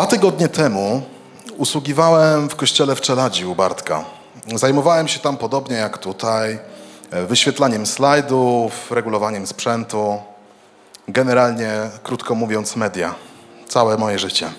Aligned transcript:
Dwa 0.00 0.06
tygodnie 0.06 0.48
temu 0.48 1.02
usługiwałem 1.56 2.48
w 2.48 2.56
kościele 2.56 2.96
w 2.96 3.00
Czeladzi 3.00 3.46
u 3.46 3.54
Bartka. 3.54 4.04
Zajmowałem 4.54 5.08
się 5.08 5.20
tam 5.20 5.36
podobnie 5.36 5.76
jak 5.76 5.98
tutaj, 5.98 6.58
e, 7.10 7.26
wyświetlaniem 7.26 7.86
slajdów, 7.86 8.90
regulowaniem 8.90 9.46
sprzętu, 9.46 10.18
generalnie, 11.08 11.72
krótko 12.02 12.34
mówiąc, 12.34 12.76
media. 12.76 13.14
Całe 13.68 13.96
moje 13.96 14.18
życie. 14.18 14.50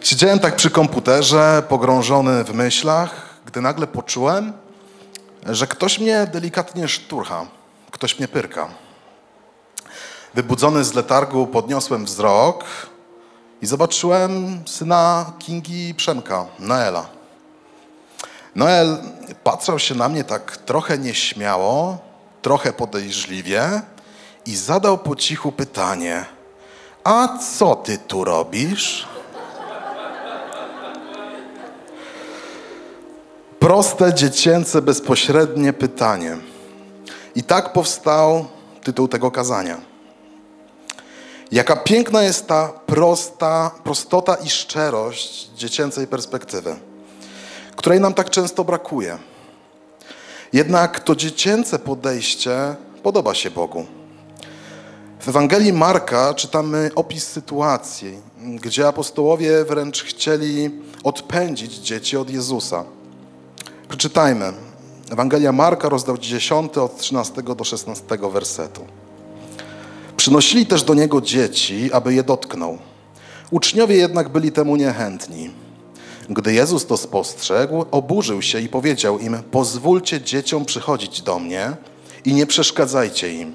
Siedziałem 0.00 0.38
tak 0.38 0.56
przy 0.56 0.70
komputerze, 0.70 1.62
pogrążony 1.68 2.44
w 2.44 2.54
myślach, 2.54 3.10
gdy 3.46 3.60
nagle 3.60 3.86
poczułem, 3.86 4.52
że 5.46 5.66
ktoś 5.66 5.98
mnie 5.98 6.26
delikatnie 6.32 6.88
szturcha, 6.88 7.46
ktoś 7.90 8.18
mnie 8.18 8.28
pyrka. 8.28 8.68
Wybudzony 10.34 10.84
z 10.84 10.94
letargu 10.94 11.46
podniosłem 11.46 12.04
wzrok 12.04 12.64
i 13.62 13.66
zobaczyłem 13.66 14.62
syna 14.66 15.32
Kingi 15.38 15.94
Przemka, 15.94 16.46
Noela. 16.58 17.06
Noel 18.54 18.96
patrzył 19.44 19.78
się 19.78 19.94
na 19.94 20.08
mnie 20.08 20.24
tak 20.24 20.56
trochę 20.56 20.98
nieśmiało, 20.98 21.98
trochę 22.42 22.72
podejrzliwie 22.72 23.82
i 24.46 24.56
zadał 24.56 24.98
po 24.98 25.16
cichu 25.16 25.52
pytanie: 25.52 26.24
A 27.04 27.38
co 27.38 27.76
ty 27.76 27.98
tu 27.98 28.24
robisz? 28.24 29.06
Proste, 33.58 34.14
dziecięce, 34.14 34.82
bezpośrednie 34.82 35.72
pytanie. 35.72 36.36
I 37.34 37.42
tak 37.42 37.72
powstał 37.72 38.46
tytuł 38.82 39.08
tego 39.08 39.30
kazania. 39.30 39.91
Jaka 41.52 41.76
piękna 41.76 42.22
jest 42.22 42.46
ta 42.46 42.68
prosta, 42.68 43.70
prostota 43.84 44.34
i 44.34 44.50
szczerość 44.50 45.50
dziecięcej 45.56 46.06
perspektywy, 46.06 46.76
której 47.76 48.00
nam 48.00 48.14
tak 48.14 48.30
często 48.30 48.64
brakuje. 48.64 49.18
Jednak 50.52 51.00
to 51.00 51.16
dziecięce 51.16 51.78
podejście 51.78 52.74
podoba 53.02 53.34
się 53.34 53.50
Bogu. 53.50 53.86
W 55.20 55.28
Ewangelii 55.28 55.72
Marka 55.72 56.34
czytamy 56.34 56.90
opis 56.94 57.28
sytuacji, 57.28 58.18
gdzie 58.38 58.88
apostołowie 58.88 59.64
wręcz 59.64 60.04
chcieli 60.04 60.70
odpędzić 61.04 61.74
dzieci 61.74 62.16
od 62.16 62.30
Jezusa. 62.30 62.84
Przeczytajmy. 63.88 64.52
Ewangelia 65.10 65.52
Marka, 65.52 65.88
rozdział 65.88 66.18
10, 66.18 66.78
od 66.78 66.98
13 66.98 67.42
do 67.42 67.64
16 67.64 68.18
wersetu. 68.32 68.86
Przynosili 70.22 70.66
też 70.66 70.82
do 70.82 70.94
niego 70.94 71.20
dzieci, 71.20 71.90
aby 71.92 72.14
je 72.14 72.22
dotknął. 72.22 72.78
Uczniowie 73.50 73.96
jednak 73.96 74.28
byli 74.28 74.52
temu 74.52 74.76
niechętni. 74.76 75.50
Gdy 76.30 76.52
Jezus 76.52 76.86
to 76.86 76.96
spostrzegł, 76.96 77.84
oburzył 77.90 78.42
się 78.42 78.60
i 78.60 78.68
powiedział 78.68 79.18
im: 79.18 79.42
Pozwólcie 79.50 80.20
dzieciom 80.20 80.64
przychodzić 80.64 81.22
do 81.22 81.38
mnie 81.38 81.76
i 82.24 82.34
nie 82.34 82.46
przeszkadzajcie 82.46 83.34
im. 83.34 83.52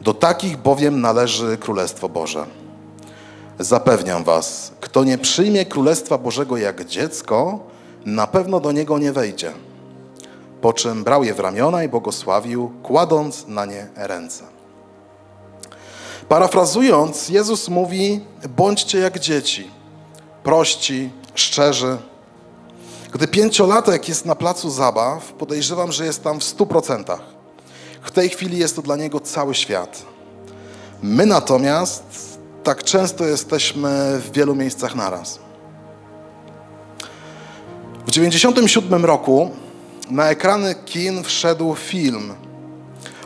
Do 0.00 0.14
takich 0.14 0.56
bowiem 0.56 1.00
należy 1.00 1.56
Królestwo 1.56 2.08
Boże. 2.08 2.46
Zapewniam 3.58 4.24
was, 4.24 4.72
kto 4.80 5.04
nie 5.04 5.18
przyjmie 5.18 5.66
Królestwa 5.66 6.18
Bożego 6.18 6.56
jak 6.56 6.84
dziecko, 6.84 7.60
na 8.06 8.26
pewno 8.26 8.60
do 8.60 8.72
niego 8.72 8.98
nie 8.98 9.12
wejdzie. 9.12 9.52
Po 10.60 10.72
czym 10.72 11.04
brał 11.04 11.24
je 11.24 11.34
w 11.34 11.40
ramiona 11.40 11.84
i 11.84 11.88
błogosławił, 11.88 12.72
kładąc 12.82 13.46
na 13.48 13.66
nie 13.66 13.86
ręce. 13.96 14.57
Parafrazując, 16.28 17.28
Jezus 17.28 17.68
mówi: 17.68 18.20
bądźcie 18.56 18.98
jak 18.98 19.18
dzieci, 19.18 19.70
prości, 20.42 21.10
szczerzy. 21.34 21.96
Gdy 23.12 23.28
pięciolatek 23.28 24.08
jest 24.08 24.24
na 24.26 24.34
placu 24.34 24.70
zabaw, 24.70 25.32
podejrzewam, 25.32 25.92
że 25.92 26.04
jest 26.04 26.24
tam 26.24 26.40
w 26.40 26.44
stu 26.44 26.66
procentach. 26.66 27.20
W 28.02 28.10
tej 28.10 28.28
chwili 28.28 28.58
jest 28.58 28.76
to 28.76 28.82
dla 28.82 28.96
niego 28.96 29.20
cały 29.20 29.54
świat. 29.54 30.02
My 31.02 31.26
natomiast 31.26 32.38
tak 32.64 32.84
często 32.84 33.24
jesteśmy 33.24 34.18
w 34.18 34.32
wielu 34.32 34.54
miejscach 34.54 34.94
naraz. 34.94 35.38
W 38.06 38.10
1997 38.10 39.04
roku 39.04 39.50
na 40.10 40.30
ekrany 40.30 40.74
kin 40.74 41.24
wszedł 41.24 41.74
film 41.74 42.34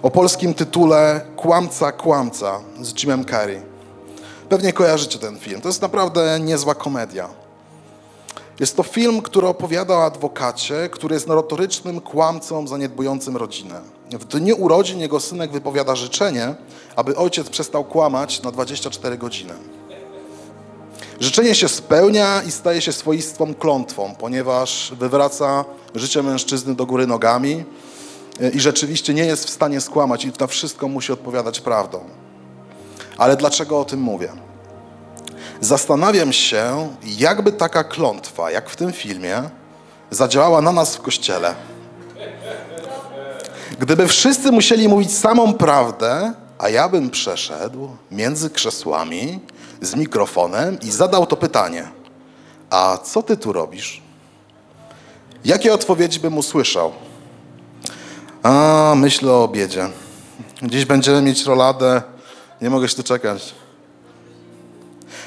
o 0.02 0.10
polskim 0.10 0.54
tytule 0.54 1.20
Kłamca, 1.36 1.92
Kłamca 1.92 2.60
z 2.80 3.02
Jimem 3.02 3.24
Carrey. 3.24 3.62
Pewnie 4.48 4.72
kojarzycie 4.72 5.18
ten 5.18 5.38
film. 5.38 5.60
To 5.60 5.68
jest 5.68 5.82
naprawdę 5.82 6.40
niezła 6.40 6.74
komedia. 6.74 7.28
Jest 8.60 8.76
to 8.76 8.82
film, 8.82 9.22
który 9.22 9.46
opowiada 9.46 9.94
o 9.94 10.04
adwokacie, 10.04 10.88
który 10.92 11.14
jest 11.14 11.26
notorycznym 11.26 12.00
kłamcą 12.00 12.66
zaniedbującym 12.68 13.36
rodzinę. 13.36 13.80
W 14.10 14.24
dniu 14.24 14.56
urodzin 14.56 15.00
jego 15.00 15.20
synek 15.20 15.52
wypowiada 15.52 15.96
życzenie, 15.96 16.54
aby 16.96 17.16
ojciec 17.16 17.48
przestał 17.50 17.84
kłamać 17.84 18.42
na 18.42 18.50
24 18.50 19.18
godziny. 19.18 19.52
Życzenie 21.20 21.54
się 21.54 21.68
spełnia 21.68 22.42
i 22.42 22.50
staje 22.50 22.80
się 22.80 22.92
swoistą 22.92 23.54
klątwą, 23.54 24.14
ponieważ 24.18 24.92
wywraca 24.98 25.64
życie 25.94 26.22
mężczyzny 26.22 26.74
do 26.74 26.86
góry 26.86 27.06
nogami 27.06 27.64
i 28.52 28.60
rzeczywiście 28.60 29.14
nie 29.14 29.24
jest 29.24 29.44
w 29.44 29.50
stanie 29.50 29.80
skłamać 29.80 30.24
i 30.24 30.32
na 30.40 30.46
wszystko 30.46 30.88
musi 30.88 31.12
odpowiadać 31.12 31.60
prawdą. 31.60 32.04
Ale 33.18 33.36
dlaczego 33.36 33.80
o 33.80 33.84
tym 33.84 34.00
mówię? 34.00 34.32
Zastanawiam 35.60 36.32
się, 36.32 36.88
jakby 37.04 37.52
taka 37.52 37.84
klątwa, 37.84 38.50
jak 38.50 38.70
w 38.70 38.76
tym 38.76 38.92
filmie, 38.92 39.42
zadziałała 40.10 40.62
na 40.62 40.72
nas 40.72 40.96
w 40.96 41.00
kościele. 41.00 41.54
Gdyby 43.78 44.06
wszyscy 44.06 44.52
musieli 44.52 44.88
mówić 44.88 45.18
samą 45.18 45.54
prawdę, 45.54 46.32
a 46.58 46.68
ja 46.68 46.88
bym 46.88 47.10
przeszedł 47.10 47.88
między 48.10 48.50
krzesłami 48.50 49.40
z 49.80 49.94
mikrofonem 49.94 50.78
i 50.80 50.90
zadał 50.90 51.26
to 51.26 51.36
pytanie: 51.36 51.88
A 52.70 52.98
co 53.04 53.22
ty 53.22 53.36
tu 53.36 53.52
robisz? 53.52 54.02
Jakie 55.44 55.74
odpowiedzi 55.74 56.20
bym 56.20 56.38
usłyszał? 56.38 56.92
A, 58.42 58.94
myślę 58.96 59.32
o 59.32 59.44
obiedzie. 59.44 59.88
Dziś 60.62 60.84
będziemy 60.84 61.22
mieć 61.22 61.44
roladę, 61.44 62.02
nie 62.60 62.70
mogę 62.70 62.88
się 62.88 62.96
doczekać. 62.96 63.54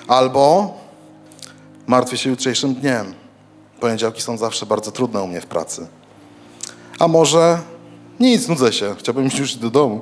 Albo 0.07 0.73
martwię 1.87 2.17
się 2.17 2.29
jutrzejszym 2.29 2.75
dniem. 2.75 3.13
Poniedziałki 3.79 4.21
są 4.21 4.37
zawsze 4.37 4.65
bardzo 4.65 4.91
trudne 4.91 5.21
u 5.21 5.27
mnie 5.27 5.41
w 5.41 5.45
pracy. 5.45 5.87
A 6.99 7.07
może 7.07 7.59
nic, 8.19 8.47
nudzę 8.47 8.73
się, 8.73 8.95
chciałbym 8.99 9.29
już 9.39 9.55
do 9.55 9.69
domu. 9.69 10.01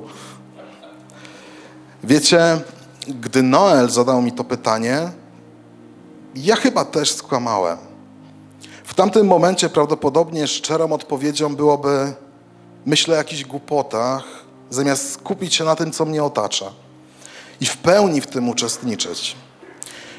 Wiecie, 2.04 2.60
gdy 3.08 3.42
Noel 3.42 3.90
zadał 3.90 4.22
mi 4.22 4.32
to 4.32 4.44
pytanie, 4.44 5.10
ja 6.34 6.56
chyba 6.56 6.84
też 6.84 7.12
skłamałem. 7.12 7.78
W 8.84 8.94
tamtym 8.94 9.26
momencie 9.26 9.68
prawdopodobnie 9.68 10.46
szczerą 10.46 10.92
odpowiedzią 10.92 11.56
byłoby 11.56 12.12
myślę 12.86 13.14
o 13.14 13.18
jakichś 13.18 13.44
głupotach, 13.44 14.24
zamiast 14.70 15.12
skupić 15.12 15.54
się 15.54 15.64
na 15.64 15.76
tym, 15.76 15.92
co 15.92 16.04
mnie 16.04 16.24
otacza 16.24 16.72
i 17.60 17.66
w 17.66 17.76
pełni 17.76 18.20
w 18.20 18.26
tym 18.26 18.48
uczestniczyć. 18.48 19.36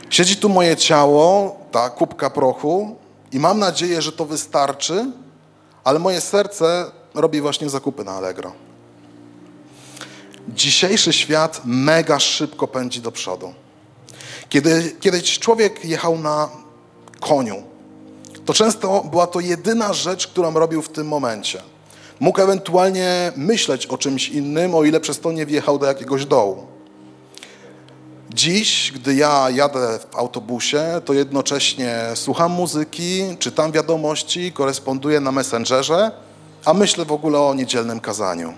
Siedzi 0.09 0.37
tu 0.37 0.49
moje 0.49 0.75
ciało, 0.75 1.57
ta 1.71 1.89
kubka 1.89 2.29
prochu 2.29 2.95
i 3.31 3.39
mam 3.39 3.59
nadzieję, 3.59 4.01
że 4.01 4.11
to 4.11 4.25
wystarczy, 4.25 5.11
ale 5.83 5.99
moje 5.99 6.21
serce 6.21 6.91
robi 7.13 7.41
właśnie 7.41 7.69
zakupy 7.69 8.03
na 8.03 8.11
Allegro. 8.11 8.51
Dzisiejszy 10.47 11.13
świat 11.13 11.61
mega 11.65 12.19
szybko 12.19 12.67
pędzi 12.67 13.01
do 13.01 13.11
przodu. 13.11 13.53
Kiedy 14.49 14.95
kiedyś 14.99 15.39
człowiek 15.39 15.85
jechał 15.85 16.17
na 16.17 16.49
koniu, 17.19 17.63
to 18.45 18.53
często 18.53 19.03
była 19.03 19.27
to 19.27 19.39
jedyna 19.39 19.93
rzecz, 19.93 20.27
którą 20.27 20.53
robił 20.53 20.81
w 20.81 20.89
tym 20.89 21.07
momencie. 21.07 21.61
Mógł 22.19 22.41
ewentualnie 22.41 23.31
myśleć 23.35 23.85
o 23.85 23.97
czymś 23.97 24.29
innym, 24.29 24.75
o 24.75 24.83
ile 24.83 24.99
przez 24.99 25.19
to 25.19 25.31
nie 25.31 25.45
wjechał 25.45 25.79
do 25.79 25.85
jakiegoś 25.85 26.25
dołu. 26.25 26.67
Dziś, 28.29 28.91
gdy 28.95 29.15
ja 29.15 29.49
jadę 29.49 29.99
w 29.99 30.15
autobusie, 30.15 30.83
to 31.05 31.13
jednocześnie 31.13 31.99
słucham 32.15 32.51
muzyki, 32.51 33.23
czytam 33.39 33.71
wiadomości, 33.71 34.51
koresponduję 34.51 35.19
na 35.19 35.31
Messengerze, 35.31 36.11
a 36.65 36.73
myślę 36.73 37.05
w 37.05 37.11
ogóle 37.11 37.39
o 37.39 37.53
niedzielnym 37.53 37.99
kazaniu. 37.99 38.53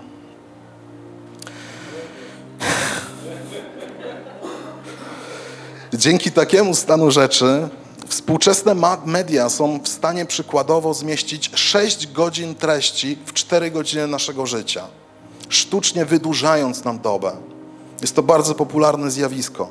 Dzięki 5.94 6.32
takiemu 6.32 6.74
stanu 6.74 7.10
rzeczy 7.10 7.68
współczesne 8.08 8.74
media 9.04 9.48
są 9.48 9.80
w 9.82 9.88
stanie 9.88 10.26
przykładowo 10.26 10.94
zmieścić 10.94 11.50
6 11.54 12.12
godzin 12.12 12.54
treści 12.54 13.18
w 13.26 13.32
4 13.32 13.70
godziny 13.70 14.06
naszego 14.06 14.46
życia, 14.46 14.84
sztucznie 15.48 16.04
wydłużając 16.04 16.84
nam 16.84 16.98
dobę. 16.98 17.36
Jest 18.00 18.16
to 18.16 18.22
bardzo 18.22 18.54
popularne 18.54 19.10
zjawisko. 19.10 19.68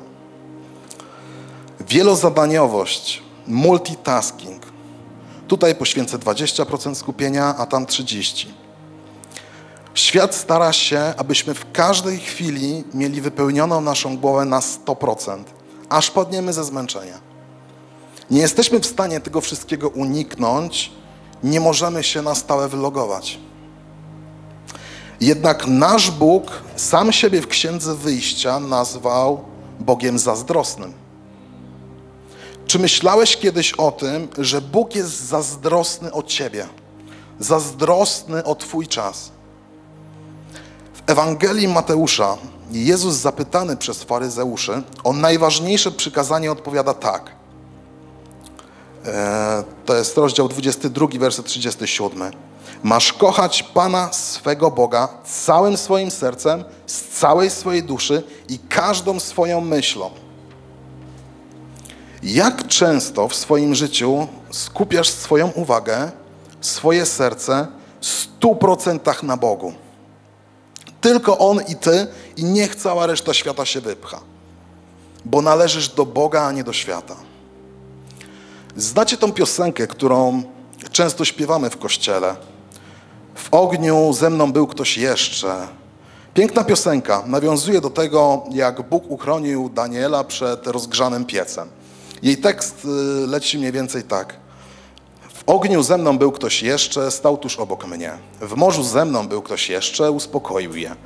Wielozadaniowość, 1.80 3.22
multitasking. 3.46 4.62
Tutaj 5.48 5.74
poświęcę 5.74 6.18
20% 6.18 6.94
skupienia, 6.94 7.54
a 7.58 7.66
tam 7.66 7.86
30%. 7.86 8.46
Świat 9.94 10.34
stara 10.34 10.72
się, 10.72 11.14
abyśmy 11.16 11.54
w 11.54 11.72
każdej 11.72 12.18
chwili 12.18 12.84
mieli 12.94 13.20
wypełnioną 13.20 13.80
naszą 13.80 14.16
głowę 14.16 14.44
na 14.44 14.60
100%, 14.60 15.42
aż 15.88 16.10
padniemy 16.10 16.52
ze 16.52 16.64
zmęczenia. 16.64 17.18
Nie 18.30 18.40
jesteśmy 18.40 18.80
w 18.80 18.86
stanie 18.86 19.20
tego 19.20 19.40
wszystkiego 19.40 19.88
uniknąć, 19.88 20.92
nie 21.42 21.60
możemy 21.60 22.02
się 22.02 22.22
na 22.22 22.34
stałe 22.34 22.68
wylogować. 22.68 23.38
Jednak 25.20 25.66
nasz 25.66 26.10
Bóg 26.10 26.62
sam 26.76 27.12
siebie 27.12 27.40
w 27.42 27.46
Księdze 27.46 27.94
Wyjścia 27.94 28.60
nazwał 28.60 29.44
Bogiem 29.80 30.18
zazdrosnym. 30.18 30.92
Czy 32.66 32.78
myślałeś 32.78 33.36
kiedyś 33.36 33.72
o 33.72 33.92
tym, 33.92 34.28
że 34.38 34.60
Bóg 34.60 34.94
jest 34.94 35.26
zazdrosny 35.28 36.12
o 36.12 36.22
ciebie? 36.22 36.66
Zazdrosny 37.38 38.44
o 38.44 38.54
Twój 38.54 38.86
czas? 38.86 39.30
W 40.94 41.10
Ewangelii 41.10 41.68
Mateusza 41.68 42.36
Jezus 42.70 43.14
zapytany 43.14 43.76
przez 43.76 44.02
faryzeuszy 44.02 44.82
o 45.04 45.12
najważniejsze 45.12 45.90
przykazanie 45.90 46.52
odpowiada 46.52 46.94
tak. 46.94 47.30
E, 49.08 49.64
to 49.86 49.94
jest 49.94 50.16
rozdział 50.16 50.48
22, 50.48 51.06
werset 51.18 51.46
37. 51.46 52.32
Masz 52.82 53.12
kochać 53.12 53.62
Pana 53.62 54.12
swego 54.12 54.70
Boga 54.70 55.08
całym 55.24 55.76
swoim 55.76 56.10
sercem, 56.10 56.64
z 56.86 57.18
całej 57.18 57.50
swojej 57.50 57.82
duszy 57.82 58.22
i 58.48 58.58
każdą 58.58 59.20
swoją 59.20 59.60
myślą. 59.60 60.10
Jak 62.22 62.66
często 62.66 63.28
w 63.28 63.34
swoim 63.34 63.74
życiu 63.74 64.28
skupiasz 64.50 65.08
swoją 65.08 65.48
uwagę, 65.48 66.10
swoje 66.60 67.06
serce 67.06 67.66
stu 68.00 68.56
procentach 68.56 69.22
na 69.22 69.36
Bogu? 69.36 69.72
Tylko 71.00 71.38
On 71.38 71.60
i 71.68 71.76
Ty 71.76 72.06
i 72.36 72.44
niech 72.44 72.76
cała 72.76 73.06
reszta 73.06 73.34
świata 73.34 73.64
się 73.64 73.80
wypcha. 73.80 74.20
Bo 75.24 75.42
należysz 75.42 75.88
do 75.88 76.06
Boga, 76.06 76.42
a 76.42 76.52
nie 76.52 76.64
do 76.64 76.72
świata. 76.72 77.16
Znacie 78.78 79.16
tą 79.16 79.32
piosenkę, 79.32 79.86
którą 79.86 80.42
często 80.92 81.24
śpiewamy 81.24 81.70
w 81.70 81.78
kościele. 81.78 82.36
W 83.34 83.48
ogniu 83.54 84.12
ze 84.12 84.30
mną 84.30 84.52
był 84.52 84.66
ktoś 84.66 84.98
jeszcze. 84.98 85.68
Piękna 86.34 86.64
piosenka 86.64 87.22
nawiązuje 87.26 87.80
do 87.80 87.90
tego, 87.90 88.44
jak 88.50 88.88
Bóg 88.88 89.10
uchronił 89.10 89.68
Daniela 89.68 90.24
przed 90.24 90.66
rozgrzanym 90.66 91.24
piecem. 91.24 91.68
Jej 92.22 92.36
tekst 92.36 92.84
y, 92.84 92.88
leci 93.26 93.58
mniej 93.58 93.72
więcej 93.72 94.02
tak. 94.02 94.36
W 95.34 95.42
ogniu 95.46 95.82
ze 95.82 95.98
mną 95.98 96.18
był 96.18 96.32
ktoś 96.32 96.62
jeszcze, 96.62 97.10
stał 97.10 97.36
tuż 97.36 97.58
obok 97.58 97.86
mnie. 97.86 98.12
W 98.40 98.54
morzu 98.54 98.82
ze 98.84 99.04
mną 99.04 99.28
był 99.28 99.42
ktoś 99.42 99.68
jeszcze, 99.68 100.10
uspokoił 100.10 100.76
je. 100.76 100.96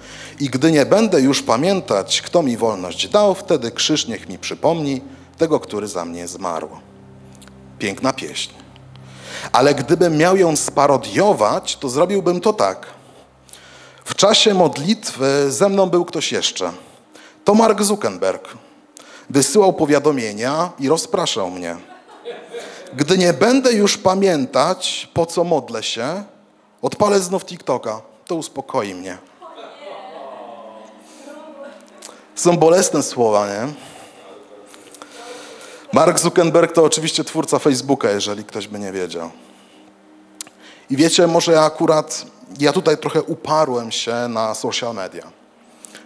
I 0.41 0.51
gdy 0.51 0.73
nie 0.73 0.87
będę 0.87 1.21
już 1.21 1.43
pamiętać, 1.43 2.23
kto 2.23 2.43
mi 2.43 2.57
wolność 2.57 3.09
dał, 3.09 3.35
wtedy 3.35 3.71
krzyż 3.71 4.09
niech 4.09 4.29
mi 4.29 4.39
przypomni 4.39 5.01
tego, 5.39 5.61
który 5.61 5.89
za 5.89 6.05
mnie 6.05 6.29
zmarł. 6.29 6.69
Piękna 7.83 8.13
pieśń. 8.13 8.51
Ale 9.53 9.75
gdybym 9.75 10.17
miał 10.17 10.37
ją 10.37 10.57
sparodiować, 10.57 11.77
to 11.77 11.89
zrobiłbym 11.89 12.41
to 12.41 12.53
tak. 12.53 12.87
W 14.05 14.15
czasie 14.15 14.55
modlitwy 14.55 15.53
ze 15.53 15.69
mną 15.69 15.87
był 15.91 16.05
ktoś 16.05 16.33
jeszcze. 16.33 16.73
To 17.45 17.55
Mark 17.55 17.83
Zuckerberg. 17.83 18.49
Wysyłał 19.31 19.73
powiadomienia 19.73 20.71
i 20.79 20.89
rozpraszał 20.89 21.51
mnie. 21.51 21.77
Gdy 22.95 23.19
nie 23.19 23.33
będę 23.33 23.73
już 23.73 23.99
pamiętać, 23.99 25.09
po 25.15 25.27
co 25.27 25.45
modlę 25.45 25.83
się, 25.83 26.25
odpalę 26.83 27.21
znów 27.21 27.45
TikToka. 27.45 28.01
To 28.27 28.35
uspokoi 28.35 28.95
mnie. 28.95 29.19
Są 32.35 32.57
bolesne 32.57 33.03
słowa, 33.03 33.47
nie? 33.47 33.92
Mark 35.93 36.19
Zuckerberg 36.19 36.73
to 36.73 36.85
oczywiście 36.85 37.25
twórca 37.25 37.59
Facebooka, 37.59 38.11
jeżeli 38.11 38.45
ktoś 38.45 38.69
by 38.69 38.79
nie 38.79 38.93
wiedział. 38.93 39.31
I 40.91 40.97
wiecie, 40.97 41.27
może 41.27 41.53
ja 41.53 41.63
akurat, 41.63 42.27
ja 42.61 42.73
tutaj 42.73 42.99
trochę 42.99 43.23
uparłem 43.23 43.93
się 43.93 44.15
na 44.29 44.55
social 44.55 44.95
media, 44.95 45.33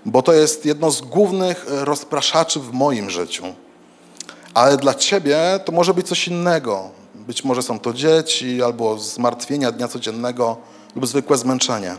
bo 0.04 0.22
to 0.22 0.32
jest 0.32 0.66
jedno 0.66 0.90
z 0.90 1.00
głównych 1.00 1.64
rozpraszaczy 1.68 2.60
w 2.60 2.72
moim 2.72 3.10
życiu. 3.10 3.44
Ale 4.54 4.76
dla 4.76 4.94
ciebie 4.94 5.38
to 5.64 5.72
może 5.72 5.94
być 5.94 6.08
coś 6.08 6.28
innego. 6.28 6.90
Być 7.14 7.44
może 7.44 7.62
są 7.62 7.78
to 7.78 7.92
dzieci, 7.92 8.62
albo 8.62 8.98
zmartwienia 8.98 9.72
dnia 9.72 9.88
codziennego, 9.88 10.56
lub 10.94 11.06
zwykłe 11.06 11.36
zmęczenie. 11.36 11.96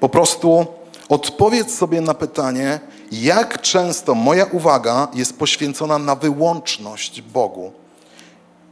Po 0.00 0.08
prostu 0.08 0.66
odpowiedz 1.08 1.78
sobie 1.78 2.00
na 2.00 2.14
pytanie, 2.14 2.80
jak 3.12 3.62
często 3.62 4.14
moja 4.14 4.44
uwaga 4.44 5.08
jest 5.14 5.38
poświęcona 5.38 5.98
na 5.98 6.14
wyłączność 6.14 7.22
Bogu. 7.22 7.72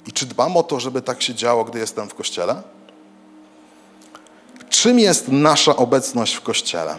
I 0.07 0.13
czy 0.13 0.27
dbam 0.27 0.57
o 0.57 0.63
to, 0.63 0.81
żeby 0.81 1.03
tak 1.03 1.23
się 1.23 1.35
działo, 1.35 1.65
gdy 1.65 1.79
jestem 1.79 2.09
w 2.09 2.15
kościele? 2.15 2.63
Czym 4.71 4.99
jest 4.99 5.29
nasza 5.29 5.77
obecność 5.77 6.35
w 6.35 6.41
kościele? 6.41 6.97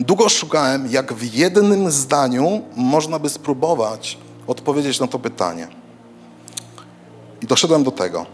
Długo 0.00 0.28
szukałem, 0.28 0.90
jak 0.90 1.12
w 1.12 1.34
jednym 1.34 1.90
zdaniu 1.90 2.62
można 2.76 3.18
by 3.18 3.28
spróbować 3.28 4.18
odpowiedzieć 4.46 5.00
na 5.00 5.06
to 5.06 5.18
pytanie. 5.18 5.68
I 7.42 7.46
doszedłem 7.46 7.84
do 7.84 7.90
tego. 7.90 8.26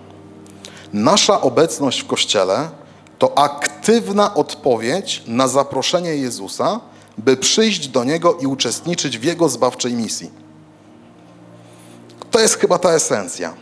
Nasza 0.92 1.40
obecność 1.40 2.00
w 2.00 2.06
kościele 2.06 2.70
to 3.18 3.38
aktywna 3.88 4.34
odpowiedź 4.34 5.22
na 5.26 5.48
zaproszenie 5.48 6.16
Jezusa, 6.16 6.80
by 7.18 7.36
przyjść 7.36 7.88
do 7.88 8.04
Niego 8.04 8.34
i 8.34 8.46
uczestniczyć 8.46 9.18
w 9.18 9.24
Jego 9.24 9.48
zbawczej 9.48 9.94
misji. 9.94 10.30
To 12.30 12.40
jest 12.40 12.58
chyba 12.58 12.78
ta 12.78 12.90
esencja. 12.90 13.54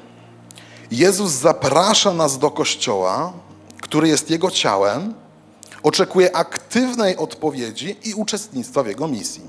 Jezus 0.91 1.33
zaprasza 1.33 2.13
nas 2.13 2.39
do 2.39 2.51
Kościoła, 2.51 3.33
który 3.81 4.09
jest 4.09 4.31
Jego 4.31 4.51
ciałem, 4.51 5.15
oczekuje 5.83 6.37
aktywnej 6.37 7.17
odpowiedzi 7.17 7.97
i 8.05 8.15
uczestnictwa 8.15 8.83
w 8.83 8.87
Jego 8.87 9.09
misji. 9.09 9.43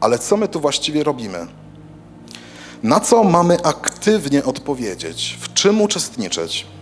Ale 0.00 0.18
co 0.18 0.36
my 0.36 0.48
tu 0.48 0.60
właściwie 0.60 1.04
robimy? 1.04 1.46
Na 2.82 3.00
co 3.00 3.24
mamy 3.24 3.56
aktywnie 3.62 4.44
odpowiedzieć? 4.44 5.38
W 5.40 5.54
czym 5.54 5.82
uczestniczyć? 5.82 6.77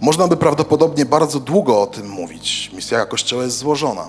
Można 0.00 0.28
by 0.28 0.36
prawdopodobnie 0.36 1.04
bardzo 1.04 1.40
długo 1.40 1.82
o 1.82 1.86
tym 1.86 2.08
mówić. 2.08 2.70
Misja 2.72 3.06
Kościoła 3.06 3.42
jest 3.42 3.58
złożona. 3.58 4.08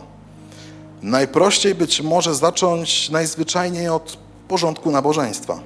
Najprościej 1.01 1.75
być 1.75 2.01
może 2.01 2.36
zacząć 2.36 3.10
najzwyczajniej 3.10 3.89
od 3.89 4.17
porządku 4.48 4.91
nabożeństwa. 4.91 5.60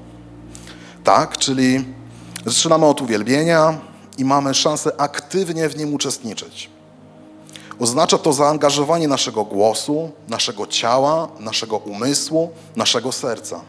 Tak, 1.04 1.38
czyli 1.38 1.86
zaczynamy 2.46 2.86
od 2.86 3.02
uwielbienia 3.02 3.80
i 4.18 4.26
mamy 4.26 4.54
szansę 4.54 4.92
aktywnie 4.98 5.70
w 5.70 5.78
nim 5.78 5.94
uczestniczyć. 5.94 6.70
Oznacza 7.80 8.18
to 8.18 8.34
zaangażowanie 8.34 9.08
naszego 9.08 9.44
głosu, 9.44 10.12
naszego 10.28 10.68
ciała, 10.68 11.28
naszego 11.40 11.78
umysłu, 11.78 12.52
naszego 12.76 13.12
serca. 13.12 13.62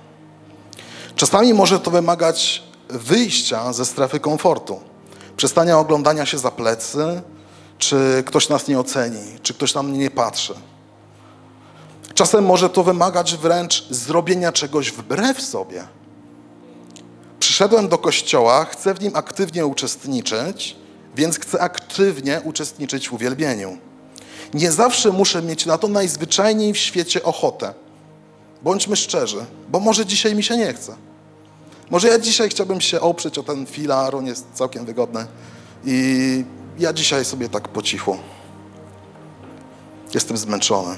Czasami 1.17 1.55
może 1.55 1.81
to 1.81 1.91
wymagać 1.91 2.63
wyjścia 2.89 3.73
ze 3.73 3.85
strefy 3.85 4.21
komfortu 4.21 4.94
Przestania 5.45 5.79
oglądania 5.79 6.27
się 6.27 6.39
za 6.39 6.51
plecy, 6.51 7.23
czy 7.79 8.23
ktoś 8.27 8.49
nas 8.49 8.69
nie 8.69 8.81
oceni, 8.81 9.39
czy 9.43 9.55
ktoś 9.55 9.75
na 9.75 9.83
mnie 9.83 9.99
nie 9.99 10.11
patrzy. 10.11 10.55
Czasem 12.15 12.45
może 12.45 12.71
to 12.71 12.83
wymagać 12.85 13.37
wręcz 13.37 13.87
zrobienia 13.91 14.53
czegoś 14.53 14.91
wbrew 14.91 15.43
sobie. 15.43 15.85
Przyszedłem 17.41 17.89
do 17.89 17.99
kościoła, 17.99 18.65
chcę 18.65 18.95
w 18.95 19.01
nim 19.01 19.17
aktywnie 19.17 19.67
uczestniczyć, 19.67 20.77
więc 21.17 21.39
chcę 21.39 21.61
aktywnie 21.61 22.41
uczestniczyć 22.45 23.09
w 23.09 23.13
uwielbieniu. 23.13 23.79
Nie 24.55 24.73
zawsze 24.73 25.11
muszę 25.11 25.43
mieć 25.43 25.67
na 25.67 25.79
to 25.79 25.89
najzwyczajniej 25.89 26.73
w 26.73 26.79
świecie 26.79 27.23
ochotę. 27.23 27.75
Bądźmy 28.63 28.97
szczerzy, 28.97 29.45
bo 29.69 29.81
może 29.81 30.07
dzisiaj 30.07 30.35
mi 30.35 30.43
się 30.43 30.57
nie 30.57 30.73
chce. 30.73 30.97
Może 31.91 32.09
ja 32.09 32.19
dzisiaj 32.19 32.49
chciałbym 32.49 32.81
się 32.81 33.01
oprzeć 33.01 33.39
o 33.39 33.43
ten 33.43 33.67
filar, 33.67 34.17
on 34.17 34.27
jest 34.27 34.47
całkiem 34.55 34.85
wygodny. 34.85 35.27
I 35.85 36.45
ja 36.79 36.93
dzisiaj 36.93 37.25
sobie 37.25 37.49
tak 37.49 37.69
po 37.69 37.83
cichu. 37.83 38.17
Jestem 40.15 40.37
zmęczony. 40.37 40.97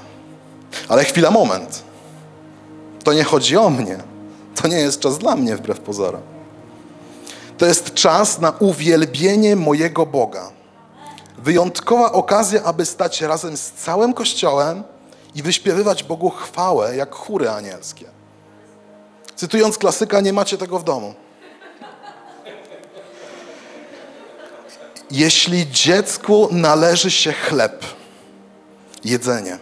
Ale 0.89 1.05
chwila, 1.05 1.31
moment. 1.31 1.83
To 3.05 3.13
nie 3.13 3.25
chodzi 3.25 3.57
o 3.57 3.71
mnie. 3.71 3.99
To 4.55 4.69
nie 4.69 4.77
jest 4.77 5.01
czas 5.01 5.19
dla 5.19 5.37
mnie, 5.37 5.57
wbrew 5.57 5.81
pozorom. 5.81 6.23
To 7.59 7.67
jest 7.67 7.95
czas 7.95 8.41
na 8.41 8.51
uwielbienie 8.51 9.57
mojego 9.57 10.07
Boga. 10.07 10.51
Wyjątkowa 11.39 12.13
okazja, 12.13 12.63
aby 12.63 12.87
stać 12.87 13.21
razem 13.21 13.57
z 13.57 13.71
całym 13.71 14.15
Kościołem 14.15 14.83
i 15.35 15.43
wyśpiewywać 15.43 16.05
Bogu 16.05 16.31
chwałę 16.31 16.97
jak 16.97 17.15
chóry 17.15 17.51
anielskie. 17.51 18.16
Cytując 19.37 19.79
klasyka, 19.79 20.21
nie 20.21 20.33
macie 20.33 20.59
tego 20.59 20.79
w 20.79 20.85
domu. 20.85 21.15
Jeśli 25.11 25.71
dziecku 25.71 26.49
należy 26.51 27.11
się 27.11 27.33
chleb, 27.33 27.85
jedzenie, 29.05 29.59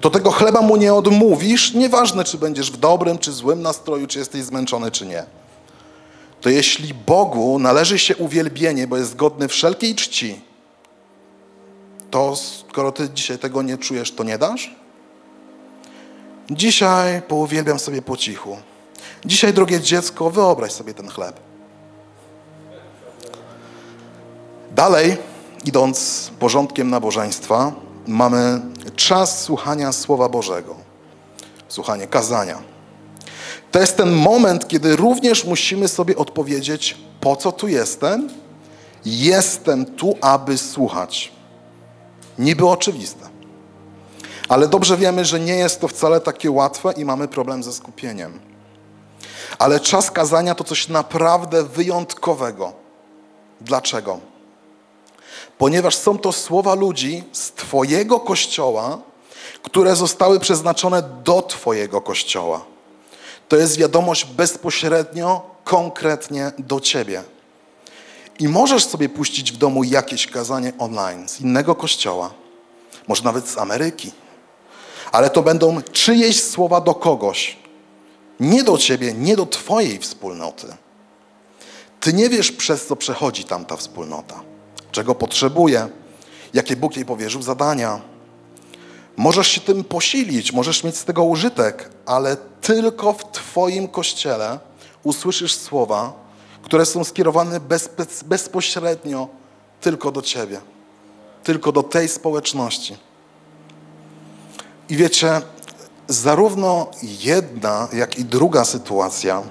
to 0.00 0.10
tego 0.10 0.30
chleba 0.30 0.62
mu 0.62 0.76
nie 0.76 0.94
odmówisz, 0.94 1.74
nieważne 1.74 2.24
czy 2.24 2.38
będziesz 2.38 2.70
w 2.70 2.76
dobrym 2.76 3.18
czy 3.18 3.32
złym 3.32 3.62
nastroju, 3.62 4.06
czy 4.06 4.18
jesteś 4.18 4.42
zmęczony, 4.42 4.90
czy 4.90 5.06
nie. 5.06 5.24
To 6.40 6.50
jeśli 6.50 6.94
Bogu 6.94 7.58
należy 7.58 7.98
się 7.98 8.16
uwielbienie, 8.16 8.86
bo 8.86 8.96
jest 8.96 9.16
godny 9.16 9.48
wszelkiej 9.48 9.94
czci, 9.94 10.40
to 12.10 12.36
skoro 12.36 12.92
ty 12.92 13.10
dzisiaj 13.14 13.38
tego 13.38 13.62
nie 13.62 13.78
czujesz, 13.78 14.12
to 14.12 14.24
nie 14.24 14.38
dasz? 14.38 14.83
Dzisiaj 16.50 17.22
pouwielbiam 17.22 17.78
sobie 17.78 18.02
po 18.02 18.16
cichu. 18.16 18.56
Dzisiaj, 19.24 19.52
drogie 19.52 19.80
dziecko, 19.80 20.30
wyobraź 20.30 20.72
sobie 20.72 20.94
ten 20.94 21.08
chleb. 21.08 21.40
Dalej, 24.70 25.16
idąc 25.64 26.30
porządkiem 26.38 26.90
nabożeństwa, 26.90 27.72
mamy 28.06 28.60
czas 28.96 29.42
słuchania 29.42 29.92
Słowa 29.92 30.28
Bożego, 30.28 30.76
słuchanie 31.68 32.06
kazania. 32.06 32.62
To 33.72 33.80
jest 33.80 33.96
ten 33.96 34.10
moment, 34.12 34.68
kiedy 34.68 34.96
również 34.96 35.44
musimy 35.44 35.88
sobie 35.88 36.16
odpowiedzieć, 36.16 36.96
po 37.20 37.36
co 37.36 37.52
tu 37.52 37.68
jestem? 37.68 38.28
Jestem 39.04 39.86
tu, 39.86 40.14
aby 40.20 40.58
słuchać. 40.58 41.32
Niby 42.38 42.68
oczywiste. 42.68 43.33
Ale 44.54 44.68
dobrze 44.68 44.96
wiemy, 44.96 45.24
że 45.24 45.40
nie 45.40 45.54
jest 45.54 45.80
to 45.80 45.88
wcale 45.88 46.20
takie 46.20 46.50
łatwe 46.50 46.92
i 46.96 47.04
mamy 47.04 47.28
problem 47.28 47.62
ze 47.62 47.72
skupieniem. 47.72 48.40
Ale 49.58 49.80
czas 49.80 50.10
kazania 50.10 50.54
to 50.54 50.64
coś 50.64 50.88
naprawdę 50.88 51.62
wyjątkowego. 51.62 52.72
Dlaczego? 53.60 54.18
Ponieważ 55.58 55.96
są 55.96 56.18
to 56.18 56.32
słowa 56.32 56.74
ludzi 56.74 57.24
z 57.32 57.50
Twojego 57.50 58.20
kościoła, 58.20 58.98
które 59.62 59.96
zostały 59.96 60.40
przeznaczone 60.40 61.02
do 61.24 61.42
Twojego 61.42 62.00
kościoła. 62.00 62.64
To 63.48 63.56
jest 63.56 63.78
wiadomość 63.78 64.24
bezpośrednio, 64.24 65.42
konkretnie 65.64 66.52
do 66.58 66.80
Ciebie. 66.80 67.22
I 68.38 68.48
możesz 68.48 68.84
sobie 68.84 69.08
puścić 69.08 69.52
w 69.52 69.56
domu 69.56 69.84
jakieś 69.84 70.26
kazanie 70.26 70.72
online 70.78 71.28
z 71.28 71.40
innego 71.40 71.74
kościoła, 71.74 72.30
może 73.08 73.24
nawet 73.24 73.48
z 73.48 73.58
Ameryki, 73.58 74.12
ale 75.14 75.30
to 75.30 75.42
będą 75.42 75.82
czyjeś 75.82 76.42
słowa 76.42 76.80
do 76.80 76.94
kogoś, 76.94 77.56
nie 78.40 78.64
do 78.64 78.78
ciebie, 78.78 79.12
nie 79.12 79.36
do 79.36 79.46
twojej 79.46 79.98
wspólnoty. 79.98 80.66
Ty 82.00 82.12
nie 82.12 82.28
wiesz, 82.28 82.52
przez 82.52 82.86
co 82.86 82.96
przechodzi 82.96 83.44
tamta 83.44 83.76
wspólnota, 83.76 84.40
czego 84.90 85.14
potrzebuje, 85.14 85.88
jakie 86.54 86.76
Bóg 86.76 86.96
jej 86.96 87.04
powierzył 87.04 87.42
zadania. 87.42 88.00
Możesz 89.16 89.48
się 89.48 89.60
tym 89.60 89.84
posilić, 89.84 90.52
możesz 90.52 90.84
mieć 90.84 90.96
z 90.96 91.04
tego 91.04 91.24
użytek, 91.24 91.90
ale 92.06 92.36
tylko 92.60 93.12
w 93.12 93.32
Twoim 93.32 93.88
kościele 93.88 94.58
usłyszysz 95.02 95.56
słowa, 95.56 96.12
które 96.62 96.86
są 96.86 97.04
skierowane 97.04 97.60
bez, 97.60 97.88
bez, 97.96 98.22
bezpośrednio 98.22 99.28
tylko 99.80 100.12
do 100.12 100.22
Ciebie, 100.22 100.60
tylko 101.42 101.72
do 101.72 101.82
tej 101.82 102.08
społeczności. 102.08 102.96
I 104.88 104.96
wiecie, 104.96 105.40
zarówno 106.08 106.86
jedna, 107.02 107.88
jak 107.92 108.18
i 108.18 108.24
druga 108.24 108.64
sytuacja, 108.64 109.42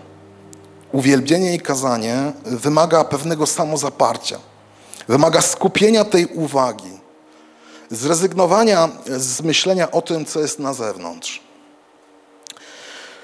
uwielbienie 0.92 1.56
i 1.56 1.60
kazanie, 1.60 2.34
wymaga 2.46 3.04
pewnego 3.04 3.46
samozaparcia, 3.46 4.40
wymaga 5.08 5.42
skupienia 5.42 6.06
tej 6.06 6.26
uwagi, 6.26 7.00
zrezygnowania 7.92 8.90
z 9.18 9.42
myślenia 9.42 9.92
o 9.92 10.02
tym, 10.02 10.26
co 10.26 10.40
jest 10.40 10.60
na 10.60 10.74
zewnątrz. 10.74 11.42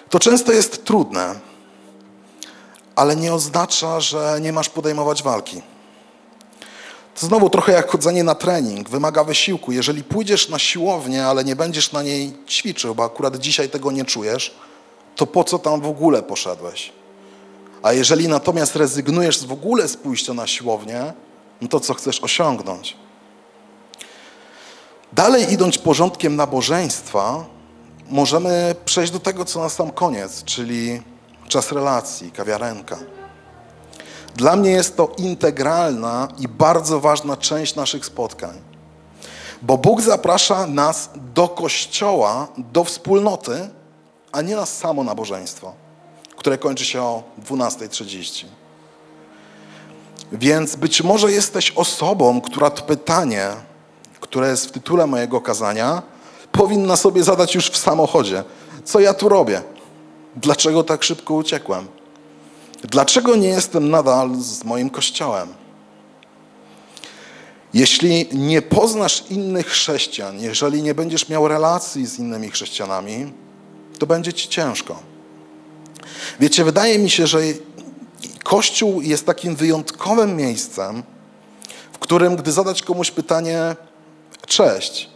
To 0.10 0.20
często 0.20 0.52
jest 0.52 0.86
trudne, 0.86 1.36
ale 2.96 3.16
nie 3.16 3.34
oznacza, 3.34 4.00
że 4.00 4.38
nie 4.42 4.54
masz 4.54 4.70
podejmować 4.70 5.24
walki. 5.24 5.62
To 7.20 7.26
znowu 7.26 7.50
trochę 7.50 7.72
jak 7.72 7.92
chodzenie 7.92 8.24
na 8.24 8.36
trening, 8.36 8.90
wymaga 8.90 9.24
wysiłku. 9.24 9.72
Jeżeli 9.72 10.04
pójdziesz 10.04 10.50
na 10.50 10.60
siłownię, 10.60 11.26
ale 11.26 11.44
nie 11.44 11.56
będziesz 11.56 11.92
na 11.92 12.04
niej 12.04 12.34
ćwiczył, 12.48 12.96
bo 12.96 13.04
akurat 13.04 13.38
dzisiaj 13.38 13.70
tego 13.70 13.92
nie 13.92 14.06
czujesz, 14.06 14.56
to 15.16 15.28
po 15.28 15.44
co 15.44 15.60
tam 15.60 15.82
w 15.82 15.88
ogóle 15.88 16.24
poszedłeś? 16.24 16.92
A 17.84 17.94
jeżeli 17.94 18.28
natomiast 18.28 18.76
rezygnujesz 18.76 19.46
w 19.46 19.52
ogóle 19.52 19.88
z 19.88 19.98
pójścia 19.98 20.34
na 20.34 20.48
siłownię, 20.48 21.14
no 21.62 21.68
to 21.68 21.80
co 21.80 21.94
chcesz 21.94 22.24
osiągnąć? 22.24 22.98
Dalej 25.14 25.54
idąc 25.54 25.78
porządkiem 25.78 26.36
nabożeństwa, 26.36 27.46
możemy 28.10 28.76
przejść 28.86 29.12
do 29.12 29.20
tego, 29.20 29.46
co 29.46 29.60
na 29.60 29.70
sam 29.70 29.92
koniec, 29.92 30.44
czyli 30.44 31.02
czas 31.48 31.72
relacji, 31.72 32.32
kawiarenka. 32.32 33.19
Dla 34.36 34.56
mnie 34.56 34.72
jest 34.72 34.98
to 34.98 35.12
integralna 35.18 36.28
i 36.40 36.48
bardzo 36.48 37.00
ważna 37.00 37.38
część 37.38 37.76
naszych 37.76 38.06
spotkań. 38.06 38.62
Bo 39.62 39.78
Bóg 39.78 40.02
zaprasza 40.02 40.68
nas 40.68 41.10
do 41.34 41.48
kościoła, 41.48 42.48
do 42.58 42.84
wspólnoty, 42.84 43.70
a 44.32 44.42
nie 44.42 44.56
na 44.56 44.66
samo 44.66 45.04
nabożeństwo, 45.04 45.74
które 46.36 46.58
kończy 46.58 46.86
się 46.86 47.02
o 47.02 47.24
12.30. 47.46 48.46
Więc 50.32 50.76
być 50.76 51.02
może 51.04 51.32
jesteś 51.32 51.72
osobą, 51.72 52.42
która 52.42 52.70
to 52.70 52.82
pytanie, 52.82 53.48
które 54.20 54.50
jest 54.50 54.66
w 54.66 54.72
tytule 54.72 55.08
mojego 55.08 55.42
kazania, 55.42 56.02
powinna 56.52 56.96
sobie 56.96 57.24
zadać 57.24 57.56
już 57.56 57.70
w 57.70 57.78
samochodzie. 57.78 58.44
Co 58.84 59.00
ja 59.00 59.14
tu 59.14 59.30
robię? 59.30 59.62
Dlaczego 60.36 60.84
tak 60.84 61.04
szybko 61.04 61.34
uciekłem? 61.34 61.88
Dlaczego 62.84 63.36
nie 63.36 63.48
jestem 63.48 63.90
nadal 63.90 64.36
z 64.36 64.64
moim 64.64 64.90
kościołem? 64.90 65.54
Jeśli 67.74 68.28
nie 68.32 68.62
poznasz 68.62 69.24
innych 69.30 69.68
chrześcijan, 69.68 70.40
jeżeli 70.40 70.84
nie 70.84 70.96
będziesz 70.96 71.30
miał 71.30 71.48
relacji 71.48 72.06
z 72.06 72.20
innymi 72.20 72.50
chrześcijanami, 72.50 73.34
to 74.00 74.06
będzie 74.06 74.34
ci 74.34 74.48
ciężko. 74.48 75.00
Wiecie, 76.40 76.64
wydaje 76.64 77.00
mi 77.00 77.10
się, 77.10 77.28
że 77.28 77.40
Kościół 78.44 79.02
jest 79.02 79.26
takim 79.26 79.56
wyjątkowym 79.56 80.36
miejscem, 80.36 81.04
w 81.94 82.00
którym, 82.00 82.36
gdy 82.36 82.52
zadać 82.52 82.82
komuś 82.82 83.12
pytanie: 83.12 83.76
Cześć, 84.48 85.10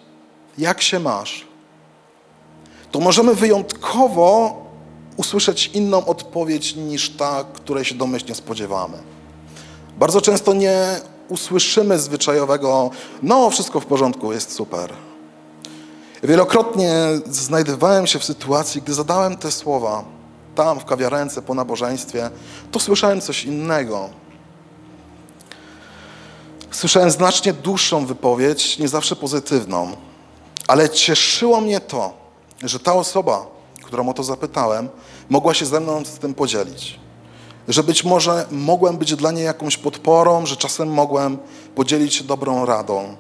jak 0.58 0.82
się 0.82 1.00
masz? 1.00 1.48
To 2.92 3.00
możemy 3.00 3.36
wyjątkowo 3.36 4.63
usłyszeć 5.18 5.68
inną 5.74 6.06
odpowiedź 6.06 6.76
niż 6.76 7.10
ta, 7.10 7.46
której 7.54 7.86
się 7.86 7.96
domyślnie 7.96 8.36
spodziewamy. 8.36 8.98
Bardzo 9.98 10.22
często 10.22 10.54
nie 10.54 11.00
usłyszymy 11.30 12.00
zwyczajowego, 12.00 12.90
no 13.22 13.50
wszystko 13.50 13.80
w 13.80 13.86
porządku, 13.86 14.34
jest 14.34 14.56
super. 14.56 14.94
Wielokrotnie 16.24 16.94
znajdowałem 17.26 18.08
się 18.08 18.20
w 18.20 18.24
sytuacji, 18.24 18.82
gdy 18.82 18.94
zadałem 18.94 19.38
te 19.38 19.52
słowa 19.52 20.04
tam 20.56 20.80
w 20.80 20.86
kawiarence 20.86 21.42
po 21.42 21.54
nabożeństwie, 21.54 22.30
to 22.72 22.80
słyszałem 22.80 23.22
coś 23.22 23.46
innego. 23.46 24.10
Słyszałem 26.72 27.12
znacznie 27.12 27.54
dłuższą 27.54 28.06
wypowiedź, 28.06 28.80
nie 28.80 28.88
zawsze 28.88 29.16
pozytywną, 29.16 29.92
ale 30.68 30.90
cieszyło 30.90 31.62
mnie 31.62 31.80
to, 31.80 32.14
że 32.64 32.80
ta 32.80 32.94
osoba, 32.94 33.53
którą 33.94 34.10
o 34.10 34.14
to 34.14 34.24
zapytałem, 34.24 34.90
mogła 35.30 35.54
się 35.54 35.66
ze 35.66 35.80
mną 35.80 36.06
z 36.06 36.20
tym 36.20 36.34
podzielić. 36.34 37.00
Że 37.68 37.84
być 37.84 38.04
może 38.04 38.46
mogłem 38.52 38.98
być 38.98 39.16
dla 39.16 39.32
niej 39.32 39.46
jakąś 39.46 39.78
podporą, 39.78 40.46
że 40.46 40.56
czasem 40.56 40.90
mogłem 40.90 41.38
podzielić 41.76 42.16
się 42.16 42.24
dobrą 42.24 42.66
radą. 42.66 43.16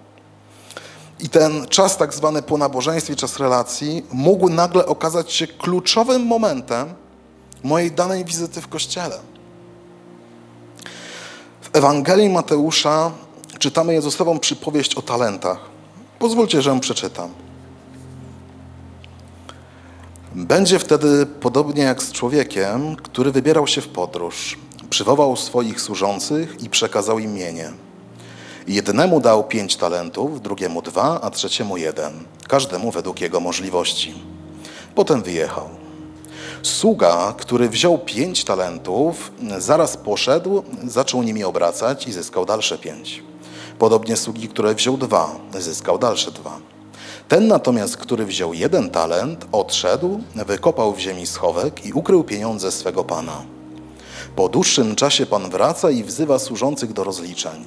I 1.19 1.29
ten 1.29 1.67
czas 1.67 1.97
tak 1.97 2.13
zwany 2.13 2.41
po 2.41 2.57
nabożeństwie, 2.57 3.15
czas 3.15 3.39
relacji, 3.39 4.05
mógł 4.11 4.49
nagle 4.49 4.85
okazać 4.85 5.31
się 5.31 5.47
kluczowym 5.47 6.25
momentem 6.25 6.93
mojej 7.63 7.91
danej 7.91 8.25
wizyty 8.25 8.61
w 8.61 8.67
kościele. 8.67 9.19
W 11.61 11.69
Ewangelii 11.73 12.29
Mateusza 12.29 13.11
czytamy 13.59 13.93
Jezusową 13.93 14.39
przypowieść 14.39 14.95
o 14.95 15.01
talentach. 15.01 15.59
Pozwólcie, 16.19 16.61
że 16.61 16.69
ją 16.69 16.79
przeczytam. 16.79 17.29
Będzie 20.35 20.79
wtedy 20.79 21.25
podobnie 21.25 21.83
jak 21.83 22.03
z 22.03 22.11
człowiekiem, 22.11 22.95
który 22.95 23.31
wybierał 23.31 23.67
się 23.67 23.81
w 23.81 23.87
podróż. 23.87 24.57
Przywołał 24.89 25.35
swoich 25.35 25.81
służących 25.81 26.63
i 26.63 26.69
przekazał 26.69 27.19
im 27.19 27.33
mienie. 27.33 27.71
Jednemu 28.67 29.19
dał 29.19 29.43
pięć 29.43 29.75
talentów, 29.75 30.41
drugiemu 30.41 30.81
dwa, 30.81 31.21
a 31.21 31.29
trzeciemu 31.29 31.77
jeden, 31.77 32.13
każdemu 32.47 32.91
według 32.91 33.21
jego 33.21 33.39
możliwości. 33.39 34.13
Potem 34.95 35.23
wyjechał. 35.23 35.69
Sługa, 36.63 37.33
który 37.37 37.69
wziął 37.69 37.99
pięć 37.99 38.43
talentów, 38.43 39.31
zaraz 39.57 39.97
poszedł, 39.97 40.63
zaczął 40.87 41.23
nimi 41.23 41.43
obracać 41.43 42.07
i 42.07 42.11
zyskał 42.13 42.45
dalsze 42.45 42.77
pięć. 42.77 43.23
Podobnie 43.79 44.17
sługi, 44.17 44.47
który 44.47 44.75
wziął 44.75 44.97
dwa, 44.97 45.35
zyskał 45.59 45.99
dalsze 45.99 46.31
dwa. 46.31 46.72
Ten 47.27 47.47
natomiast, 47.47 47.97
który 47.97 48.25
wziął 48.25 48.53
jeden 48.53 48.89
talent, 48.89 49.45
odszedł, 49.51 50.19
wykopał 50.35 50.93
w 50.93 50.99
ziemi 50.99 51.27
schowek 51.27 51.85
i 51.85 51.93
ukrył 51.93 52.23
pieniądze 52.23 52.71
swego 52.71 53.03
pana. 53.03 53.41
Po 54.35 54.49
dłuższym 54.49 54.95
czasie 54.95 55.25
pan 55.25 55.49
wraca 55.49 55.91
i 55.91 56.03
wzywa 56.03 56.39
służących 56.39 56.93
do 56.93 57.03
rozliczeń. 57.03 57.65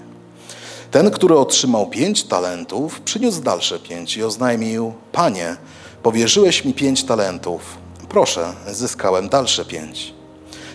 Ten, 0.91 1.11
który 1.11 1.39
otrzymał 1.39 1.87
pięć 1.87 2.25
talentów, 2.25 3.01
przyniósł 3.01 3.43
dalsze 3.43 3.79
pięć 3.79 4.17
i 4.17 4.25
oznajmił: 4.25 4.95
Panie, 5.13 5.57
powierzyłeś 6.03 6.65
mi 6.65 6.75
pięć 6.75 7.05
talentów. 7.05 7.63
Proszę, 8.09 8.53
zyskałem 8.73 9.29
dalsze 9.29 9.65
pięć. 9.65 10.15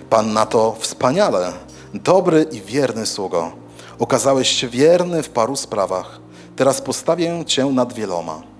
Pan 0.09 0.33
na 0.33 0.45
to 0.45 0.75
wspaniale, 0.79 1.53
dobry 1.93 2.45
i 2.51 2.61
wierny 2.61 3.05
sługo. 3.05 3.51
Okazałeś 3.99 4.49
się 4.49 4.67
wierny 4.67 5.23
w 5.23 5.29
paru 5.29 5.55
sprawach. 5.55 6.19
Teraz 6.55 6.81
postawię 6.81 7.43
cię 7.45 7.65
nad 7.65 7.93
wieloma. 7.93 8.50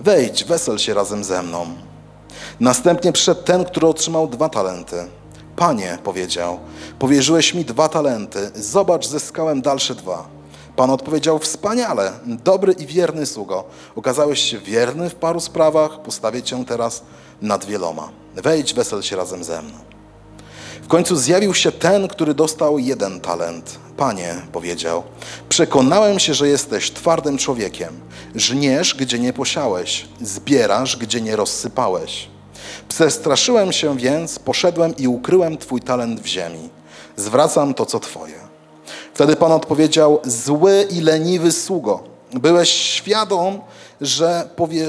Wejdź, 0.00 0.44
wesel 0.44 0.78
się 0.78 0.94
razem 0.94 1.24
ze 1.24 1.42
mną. 1.42 1.66
Następnie 2.60 3.12
przyszedł 3.12 3.42
ten, 3.42 3.64
który 3.64 3.86
otrzymał 3.86 4.28
dwa 4.28 4.48
talenty. 4.48 4.96
Panie, 5.56 5.98
powiedział, 6.04 6.58
powierzyłeś 6.98 7.54
mi 7.54 7.64
dwa 7.64 7.88
talenty, 7.88 8.50
zobacz, 8.54 9.06
zyskałem 9.06 9.62
dalsze 9.62 9.94
dwa. 9.94 10.28
Pan 10.76 10.90
odpowiedział, 10.90 11.38
wspaniale, 11.38 12.12
dobry 12.26 12.72
i 12.72 12.86
wierny 12.86 13.26
sługo. 13.26 13.64
Okazałeś 13.96 14.40
się 14.40 14.58
wierny 14.58 15.10
w 15.10 15.14
paru 15.14 15.40
sprawach, 15.40 16.02
postawię 16.02 16.42
cię 16.42 16.64
teraz 16.64 17.02
nad 17.42 17.64
wieloma. 17.64 18.08
Wejdź, 18.34 18.74
wesel 18.74 19.02
się 19.02 19.16
razem 19.16 19.44
ze 19.44 19.62
mną. 19.62 19.85
W 20.82 20.88
końcu 20.88 21.16
zjawił 21.16 21.54
się 21.54 21.72
ten, 21.72 22.08
który 22.08 22.34
dostał 22.34 22.78
jeden 22.78 23.20
talent. 23.20 23.78
Panie, 23.96 24.34
powiedział, 24.52 25.02
przekonałem 25.48 26.18
się, 26.18 26.34
że 26.34 26.48
jesteś 26.48 26.90
twardym 26.90 27.38
człowiekiem. 27.38 28.00
Żniesz, 28.34 28.94
gdzie 28.94 29.18
nie 29.18 29.32
posiałeś, 29.32 30.06
zbierasz, 30.20 30.96
gdzie 30.96 31.20
nie 31.20 31.36
rozsypałeś. 31.36 32.28
Przestraszyłem 32.88 33.72
się 33.72 33.96
więc, 33.96 34.38
poszedłem 34.38 34.96
i 34.96 35.08
ukryłem 35.08 35.58
twój 35.58 35.80
talent 35.80 36.20
w 36.20 36.26
ziemi. 36.26 36.68
Zwracam 37.16 37.74
to, 37.74 37.86
co 37.86 38.00
twoje. 38.00 38.46
Wtedy 39.14 39.36
Pan 39.36 39.52
odpowiedział, 39.52 40.20
zły 40.24 40.86
i 40.90 41.00
leniwy 41.00 41.52
sługo. 41.52 42.04
Byłeś 42.32 42.70
świadom, 42.70 43.60
że, 44.00 44.48
powie, 44.56 44.86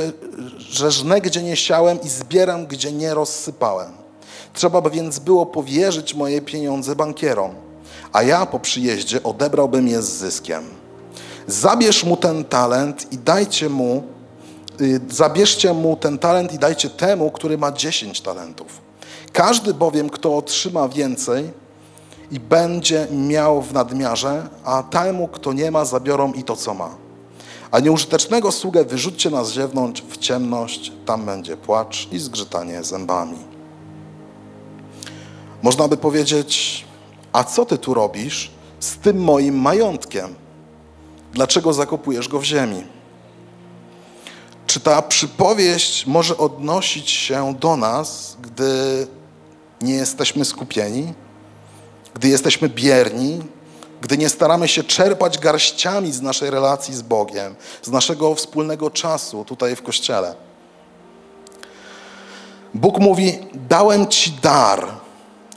że 0.58 0.92
żnę, 0.92 1.22
gdzie 1.22 1.44
nie 1.44 1.56
siałem 1.56 2.02
i 2.02 2.10
zbieram, 2.10 2.66
gdzie 2.66 2.92
nie 2.92 3.14
rozsypałem. 3.14 4.07
Trzeba 4.58 4.82
by 4.82 4.90
więc 4.90 5.20
było 5.20 5.46
powierzyć 5.46 6.14
moje 6.14 6.42
pieniądze 6.42 6.96
bankierom, 6.96 7.52
a 8.14 8.24
ja 8.24 8.46
po 8.46 8.60
przyjeździe 8.60 9.24
odebrałbym 9.24 9.88
je 9.88 10.02
z 10.02 10.10
zyskiem. 10.10 10.64
Zabierz 11.48 12.04
mu 12.04 12.18
ten 12.18 12.44
talent 12.46 13.14
i 13.14 13.18
dajcie 13.18 13.70
mu, 13.70 14.04
y, 14.82 15.02
zabierzcie 15.10 15.74
mu 15.74 15.96
ten 15.96 16.18
talent 16.18 16.54
i 16.54 16.60
dajcie 16.60 16.90
temu, 16.90 17.32
który 17.32 17.58
ma 17.58 17.72
dziesięć 17.72 18.22
talentów. 18.22 18.68
Każdy 19.34 19.74
bowiem, 19.74 20.10
kto 20.10 20.38
otrzyma 20.38 20.90
więcej 20.90 21.52
i 22.32 22.40
będzie 22.40 23.08
miał 23.12 23.62
w 23.62 23.74
nadmiarze, 23.74 24.48
a 24.64 24.84
temu, 24.84 25.28
kto 25.28 25.54
nie 25.54 25.72
ma, 25.72 25.86
zabiorą 25.86 26.34
i 26.34 26.44
to, 26.44 26.56
co 26.56 26.74
ma. 26.74 26.90
A 27.72 27.80
nieużytecznego 27.80 28.52
sługę 28.52 28.86
wyrzućcie 28.86 29.30
na 29.30 29.44
zewnątrz 29.44 30.02
w 30.02 30.18
ciemność, 30.18 30.92
tam 31.06 31.26
będzie 31.26 31.58
płacz 31.58 32.08
i 32.12 32.20
zgrzytanie 32.20 32.84
zębami. 32.84 33.57
Można 35.68 35.88
by 35.88 35.98
powiedzieć, 35.98 36.86
a 37.34 37.44
co 37.44 37.66
ty 37.66 37.78
tu 37.78 37.94
robisz 37.94 38.52
z 38.80 38.98
tym 38.98 39.24
moim 39.24 39.56
majątkiem? 39.56 40.36
Dlaczego 41.34 41.74
zakopujesz 41.74 42.28
go 42.28 42.40
w 42.40 42.44
ziemi? 42.44 42.84
Czy 44.68 44.80
ta 44.80 45.02
przypowieść 45.02 46.06
może 46.06 46.38
odnosić 46.38 47.10
się 47.10 47.56
do 47.60 47.78
nas, 47.78 48.38
gdy 48.42 49.08
nie 49.82 49.94
jesteśmy 49.94 50.46
skupieni, 50.46 51.14
gdy 52.14 52.28
jesteśmy 52.28 52.70
bierni, 52.70 53.40
gdy 54.02 54.18
nie 54.18 54.30
staramy 54.30 54.68
się 54.68 54.84
czerpać 54.84 55.40
garściami 55.40 56.12
z 56.12 56.22
naszej 56.22 56.50
relacji 56.50 56.96
z 56.96 57.02
Bogiem, 57.02 57.56
z 57.82 57.92
naszego 57.92 58.36
wspólnego 58.36 58.90
czasu 58.90 59.46
tutaj 59.46 59.76
w 59.76 59.82
kościele? 59.82 60.36
Bóg 62.74 63.00
mówi: 63.00 63.40
Dałem 63.54 64.08
ci 64.08 64.32
dar, 64.32 65.07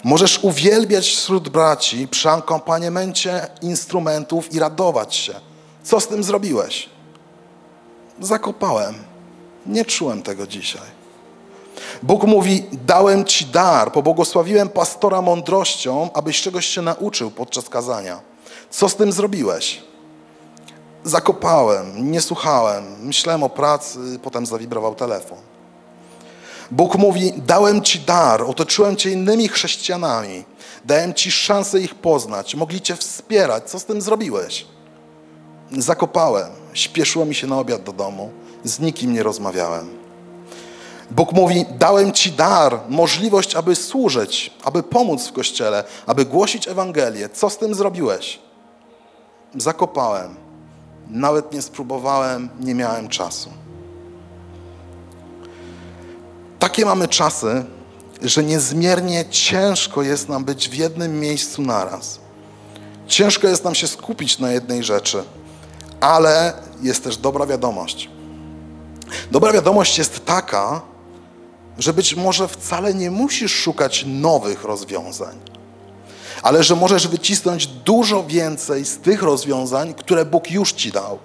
Możesz 0.04 0.38
uwielbiać 0.44 1.06
wśród 1.08 1.48
braci 1.48 2.08
przy 2.08 2.30
akompaniamencie 2.30 3.46
instrumentów 3.62 4.54
i 4.54 4.58
radować 4.58 5.14
się. 5.14 5.34
Co 5.82 6.00
z 6.00 6.08
tym 6.08 6.24
zrobiłeś? 6.24 6.88
Zakopałem. 8.20 8.94
Nie 9.66 9.84
czułem 9.84 10.22
tego 10.22 10.46
dzisiaj. 10.46 11.00
Bóg 12.02 12.24
mówi: 12.24 12.64
Dałem 12.72 13.24
ci 13.24 13.46
dar, 13.46 13.92
pobłogosławiłem 13.92 14.68
pastora 14.68 15.22
mądrością, 15.22 16.10
abyś 16.14 16.42
czegoś 16.42 16.66
się 16.66 16.82
nauczył 16.82 17.30
podczas 17.30 17.68
kazania. 17.68 18.20
Co 18.70 18.88
z 18.88 18.96
tym 18.96 19.12
zrobiłeś? 19.12 19.82
Zakopałem, 21.04 22.10
nie 22.10 22.20
słuchałem, 22.20 23.06
myślałem 23.06 23.42
o 23.42 23.48
pracy, 23.48 23.98
potem 24.22 24.46
zawibrował 24.46 24.94
telefon. 24.94 25.38
Bóg 26.70 26.98
mówi: 26.98 27.32
Dałem 27.36 27.82
ci 27.82 28.00
dar, 28.00 28.42
otoczyłem 28.42 28.96
cię 28.96 29.10
innymi 29.10 29.48
chrześcijanami, 29.48 30.44
dałem 30.84 31.14
ci 31.14 31.30
szansę 31.30 31.80
ich 31.80 31.94
poznać, 31.94 32.54
mogli 32.54 32.80
cię 32.80 32.96
wspierać. 32.96 33.70
Co 33.70 33.78
z 33.78 33.84
tym 33.84 34.00
zrobiłeś? 34.00 34.66
Zakopałem, 35.78 36.50
śpieszyło 36.72 37.24
mi 37.24 37.34
się 37.34 37.46
na 37.46 37.58
obiad 37.58 37.82
do 37.82 37.92
domu, 37.92 38.30
z 38.64 38.80
nikim 38.80 39.12
nie 39.12 39.22
rozmawiałem. 39.22 40.00
Bóg 41.10 41.32
mówi: 41.32 41.64
Dałem 41.78 42.12
ci 42.12 42.32
dar, 42.32 42.80
możliwość, 42.88 43.54
aby 43.54 43.76
służyć, 43.76 44.54
aby 44.64 44.82
pomóc 44.82 45.28
w 45.28 45.32
kościele, 45.32 45.84
aby 46.06 46.24
głosić 46.24 46.68
Ewangelię. 46.68 47.28
Co 47.28 47.50
z 47.50 47.58
tym 47.58 47.74
zrobiłeś? 47.74 48.38
Zakopałem. 49.56 50.34
Nawet 51.08 51.52
nie 51.52 51.62
spróbowałem, 51.62 52.48
nie 52.60 52.74
miałem 52.74 53.08
czasu. 53.08 53.50
Takie 56.60 56.84
mamy 56.84 57.08
czasy, 57.08 57.64
że 58.22 58.44
niezmiernie 58.44 59.24
ciężko 59.30 60.02
jest 60.02 60.28
nam 60.28 60.44
być 60.44 60.68
w 60.68 60.74
jednym 60.74 61.20
miejscu 61.20 61.62
naraz. 61.62 62.18
Ciężko 63.06 63.48
jest 63.48 63.64
nam 63.64 63.74
się 63.74 63.86
skupić 63.86 64.38
na 64.38 64.52
jednej 64.52 64.82
rzeczy, 64.82 65.24
ale 66.00 66.52
jest 66.82 67.04
też 67.04 67.16
dobra 67.16 67.46
wiadomość. 67.46 68.10
Dobra 69.30 69.52
wiadomość 69.52 69.98
jest 69.98 70.24
taka, 70.24 70.82
że 71.78 71.92
być 71.92 72.14
może 72.16 72.48
wcale 72.48 72.94
nie 72.94 73.10
musisz 73.10 73.52
szukać 73.52 74.04
nowych 74.06 74.64
rozwiązań, 74.64 75.36
ale 76.42 76.62
że 76.62 76.76
możesz 76.76 77.08
wycisnąć 77.08 77.66
dużo 77.66 78.24
więcej 78.24 78.84
z 78.84 78.98
tych 78.98 79.22
rozwiązań, 79.22 79.94
które 79.94 80.24
Bóg 80.24 80.50
już 80.50 80.72
ci 80.72 80.92
dał. 80.92 81.18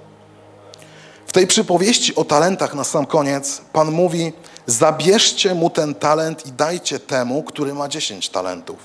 W 1.27 1.31
tej 1.31 1.47
przypowieści 1.47 2.15
o 2.15 2.25
talentach 2.25 2.75
na 2.75 2.83
sam 2.83 3.05
koniec 3.05 3.61
Pan 3.73 3.91
mówi, 3.91 4.33
zabierzcie 4.65 5.55
mu 5.55 5.69
ten 5.69 5.95
talent 5.95 6.45
i 6.45 6.51
dajcie 6.51 6.99
temu, 6.99 7.43
który 7.43 7.73
ma 7.73 7.87
dziesięć 7.87 8.29
talentów. 8.29 8.77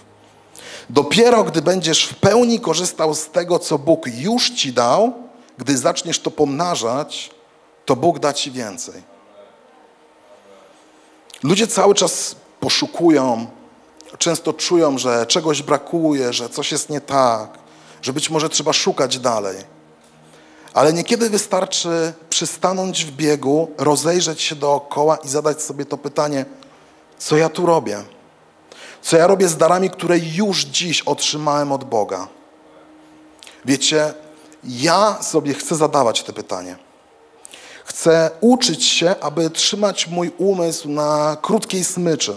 Dopiero 0.90 1.44
gdy 1.44 1.62
będziesz 1.62 2.04
w 2.04 2.14
pełni 2.14 2.60
korzystał 2.60 3.14
z 3.14 3.26
tego, 3.26 3.58
co 3.58 3.78
Bóg 3.78 4.06
już 4.06 4.50
ci 4.50 4.72
dał, 4.72 5.12
gdy 5.58 5.78
zaczniesz 5.78 6.20
to 6.20 6.30
pomnażać, 6.30 7.30
to 7.84 7.96
Bóg 7.96 8.18
da 8.18 8.32
ci 8.32 8.50
więcej. 8.50 9.02
Ludzie 11.42 11.66
cały 11.66 11.94
czas 11.94 12.36
poszukują, 12.60 13.46
często 14.18 14.52
czują, 14.52 14.98
że 14.98 15.26
czegoś 15.26 15.62
brakuje, 15.62 16.32
że 16.32 16.48
coś 16.48 16.72
jest 16.72 16.90
nie 16.90 17.00
tak, 17.00 17.58
że 18.02 18.12
być 18.12 18.30
może 18.30 18.48
trzeba 18.48 18.72
szukać 18.72 19.18
dalej. 19.18 19.56
Ale 20.74 20.92
niekiedy 20.92 21.30
wystarczy 21.30 22.12
przystanąć 22.30 23.04
w 23.04 23.10
biegu, 23.10 23.70
rozejrzeć 23.78 24.42
się 24.42 24.56
dookoła 24.56 25.16
i 25.16 25.28
zadać 25.28 25.62
sobie 25.62 25.84
to 25.84 25.98
pytanie, 25.98 26.44
co 27.18 27.36
ja 27.36 27.48
tu 27.48 27.66
robię? 27.66 28.04
Co 29.02 29.16
ja 29.16 29.26
robię 29.26 29.48
z 29.48 29.56
darami, 29.56 29.90
które 29.90 30.18
już 30.18 30.64
dziś 30.64 31.02
otrzymałem 31.02 31.72
od 31.72 31.84
Boga? 31.84 32.28
Wiecie, 33.64 34.14
ja 34.64 35.22
sobie 35.22 35.54
chcę 35.54 35.76
zadawać 35.76 36.22
te 36.22 36.32
pytanie. 36.32 36.76
Chcę 37.84 38.30
uczyć 38.40 38.84
się, 38.84 39.14
aby 39.20 39.50
trzymać 39.50 40.06
mój 40.06 40.32
umysł 40.38 40.88
na 40.88 41.36
krótkiej 41.42 41.84
smyczy. 41.84 42.36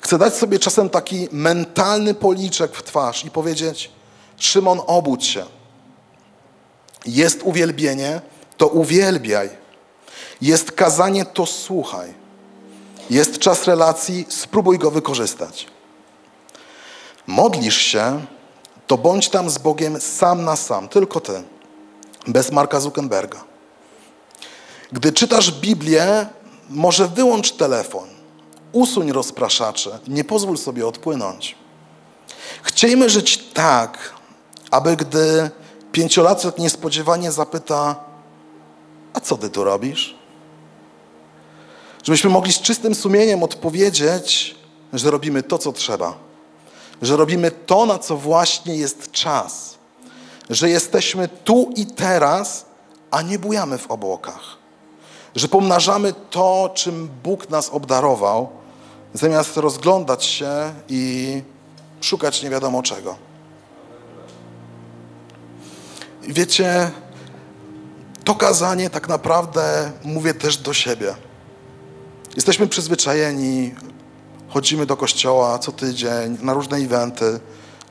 Chcę 0.00 0.18
dać 0.18 0.34
sobie 0.34 0.58
czasem 0.58 0.90
taki 0.90 1.28
mentalny 1.32 2.14
policzek 2.14 2.76
w 2.76 2.82
twarz 2.82 3.24
i 3.24 3.30
powiedzieć: 3.30 3.90
Szymon, 4.36 4.80
obudź 4.86 5.26
się. 5.26 5.46
Jest 7.06 7.40
uwielbienie, 7.42 8.20
to 8.56 8.68
uwielbiaj. 8.68 9.50
Jest 10.40 10.72
kazanie, 10.72 11.24
to 11.24 11.46
słuchaj. 11.46 12.14
Jest 13.10 13.38
czas 13.38 13.64
relacji, 13.64 14.26
spróbuj 14.28 14.78
go 14.78 14.90
wykorzystać. 14.90 15.66
Modlisz 17.26 17.76
się, 17.76 18.24
to 18.86 18.98
bądź 18.98 19.28
tam 19.28 19.50
z 19.50 19.58
Bogiem 19.58 20.00
sam 20.00 20.44
na 20.44 20.56
sam, 20.56 20.88
tylko 20.88 21.20
ty, 21.20 21.42
bez 22.26 22.52
Marka 22.52 22.80
Zuckerberga. 22.80 23.44
Gdy 24.92 25.12
czytasz 25.12 25.52
Biblię, 25.52 26.26
może 26.70 27.08
wyłącz 27.08 27.52
telefon, 27.52 28.08
usuń 28.72 29.12
rozpraszacze, 29.12 29.98
nie 30.08 30.24
pozwól 30.24 30.58
sobie 30.58 30.86
odpłynąć. 30.86 31.56
Chciejmy 32.62 33.10
żyć 33.10 33.38
tak, 33.38 34.12
aby 34.70 34.96
gdy 34.96 35.50
pięciolatek 35.94 36.58
niespodziewanie 36.58 37.32
zapyta, 37.32 37.96
a 39.12 39.20
co 39.20 39.36
ty 39.36 39.50
tu 39.50 39.64
robisz? 39.64 40.14
Żebyśmy 42.02 42.30
mogli 42.30 42.52
z 42.52 42.60
czystym 42.60 42.94
sumieniem 42.94 43.42
odpowiedzieć, 43.42 44.56
że 44.92 45.10
robimy 45.10 45.42
to, 45.42 45.58
co 45.58 45.72
trzeba. 45.72 46.14
Że 47.02 47.16
robimy 47.16 47.50
to, 47.50 47.86
na 47.86 47.98
co 47.98 48.16
właśnie 48.16 48.76
jest 48.76 49.10
czas. 49.10 49.78
Że 50.50 50.70
jesteśmy 50.70 51.28
tu 51.28 51.72
i 51.76 51.86
teraz, 51.86 52.64
a 53.10 53.22
nie 53.22 53.38
bujamy 53.38 53.78
w 53.78 53.90
obłokach. 53.90 54.56
Że 55.34 55.48
pomnażamy 55.48 56.14
to, 56.30 56.70
czym 56.74 57.08
Bóg 57.22 57.50
nas 57.50 57.68
obdarował, 57.68 58.48
zamiast 59.12 59.56
rozglądać 59.56 60.24
się 60.24 60.72
i 60.88 61.42
szukać 62.00 62.42
nie 62.42 62.50
wiadomo 62.50 62.82
czego. 62.82 63.33
Wiecie, 66.28 66.90
to 68.24 68.34
kazanie 68.34 68.90
tak 68.90 69.08
naprawdę 69.08 69.90
mówię 70.04 70.34
też 70.34 70.56
do 70.56 70.74
siebie. 70.74 71.14
Jesteśmy 72.36 72.66
przyzwyczajeni, 72.66 73.74
chodzimy 74.48 74.86
do 74.86 74.96
kościoła 74.96 75.58
co 75.58 75.72
tydzień, 75.72 76.38
na 76.42 76.54
różne 76.54 76.76
eventy. 76.76 77.40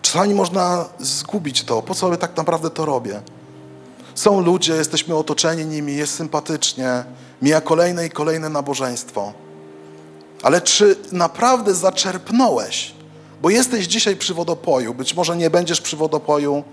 Czasami 0.01 0.33
można 0.33 0.85
zgubić 0.99 1.63
to, 1.63 1.81
po 1.81 1.95
co 1.95 2.17
tak 2.17 2.37
naprawdę 2.37 2.69
to 2.69 2.85
robię. 2.85 3.21
Są 4.15 4.41
ludzie, 4.41 4.73
jesteśmy 4.73 5.15
otoczeni 5.15 5.65
nimi, 5.65 5.95
jest 5.95 6.15
sympatycznie, 6.15 7.03
mija 7.41 7.61
kolejne 7.61 8.05
i 8.05 8.09
kolejne 8.09 8.49
nabożeństwo. 8.49 9.33
Ale 10.43 10.61
czy 10.61 10.95
naprawdę 11.11 11.75
zaczerpnąłeś? 11.75 12.93
Bo 13.41 13.49
jesteś 13.49 13.85
dzisiaj 13.85 14.15
przy 14.15 14.33
wodopoju, 14.33 14.93
być 14.93 15.13
może 15.13 15.37
nie 15.37 15.49
będziesz 15.49 15.81
przy 15.81 15.97
wodopoju 15.97 16.63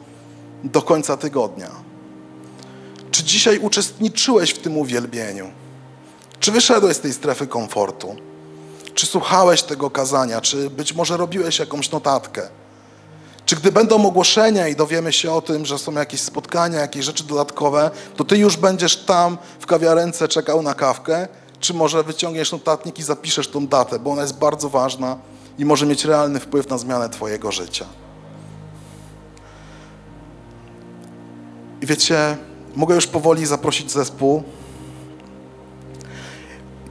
do 0.65 0.83
końca 0.83 1.17
tygodnia. 1.17 1.71
Czy 3.11 3.25
dzisiaj 3.25 3.59
uczestniczyłeś 3.59 4.51
w 4.51 4.59
tym 4.59 4.79
uwielbieniu? 4.79 5.51
Czy 6.41 6.53
wyszedłeś 6.53 6.97
z 6.97 7.01
tej 7.01 7.13
strefy 7.13 7.47
komfortu? 7.47 8.17
Czy 8.95 9.07
słuchałeś 9.07 9.63
tego 9.63 9.91
kazania? 9.91 10.41
Czy 10.41 10.71
być 10.71 10.95
może 10.95 11.17
robiłeś 11.17 11.59
jakąś 11.59 11.91
notatkę? 11.91 12.49
Czy 13.47 13.57
gdy 13.57 13.73
będą 13.73 14.07
ogłoszenia 14.07 14.69
i 14.69 14.77
dowiemy 14.77 15.13
się 15.13 15.33
o 15.33 15.43
tym, 15.43 15.67
że 15.67 15.79
są 15.79 15.93
jakieś 15.93 16.21
spotkania, 16.21 16.81
jakieś 16.81 17.05
rzeczy 17.05 17.25
dodatkowe, 17.25 17.91
to 18.17 18.25
ty 18.25 18.39
już 18.39 18.57
będziesz 18.57 18.97
tam 18.97 19.39
w 19.61 19.67
kawiarence 19.67 20.29
czekał 20.29 20.63
na 20.63 20.75
kawkę? 20.75 21.29
Czy 21.61 21.75
może 21.75 22.03
wyciągniesz 22.03 22.53
notatnik 22.53 22.99
i 22.99 23.03
zapiszesz 23.03 23.49
tą 23.49 23.67
datę, 23.67 23.99
bo 23.99 24.11
ona 24.11 24.23
jest 24.23 24.39
bardzo 24.39 24.69
ważna 24.69 25.19
i 25.59 25.65
może 25.65 25.87
mieć 25.87 26.05
realny 26.05 26.41
wpływ 26.41 26.69
na 26.69 26.79
zmianę 26.79 27.09
twojego 27.09 27.53
życia? 27.53 27.87
I 31.83 31.87
wiecie, 31.87 32.37
mogę 32.77 32.95
już 32.95 33.07
powoli 33.07 33.47
zaprosić 33.47 33.91
zespół. 33.93 34.43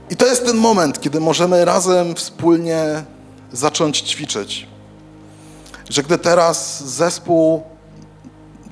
I 0.09 0.15
to 0.15 0.25
jest 0.25 0.45
ten 0.45 0.57
moment, 0.57 1.01
kiedy 1.01 1.19
możemy 1.19 1.65
razem 1.65 2.15
wspólnie 2.15 3.03
zacząć 3.51 4.01
ćwiczyć. 4.01 4.67
Że 5.89 6.03
gdy 6.03 6.17
teraz 6.17 6.83
zespół 6.83 7.63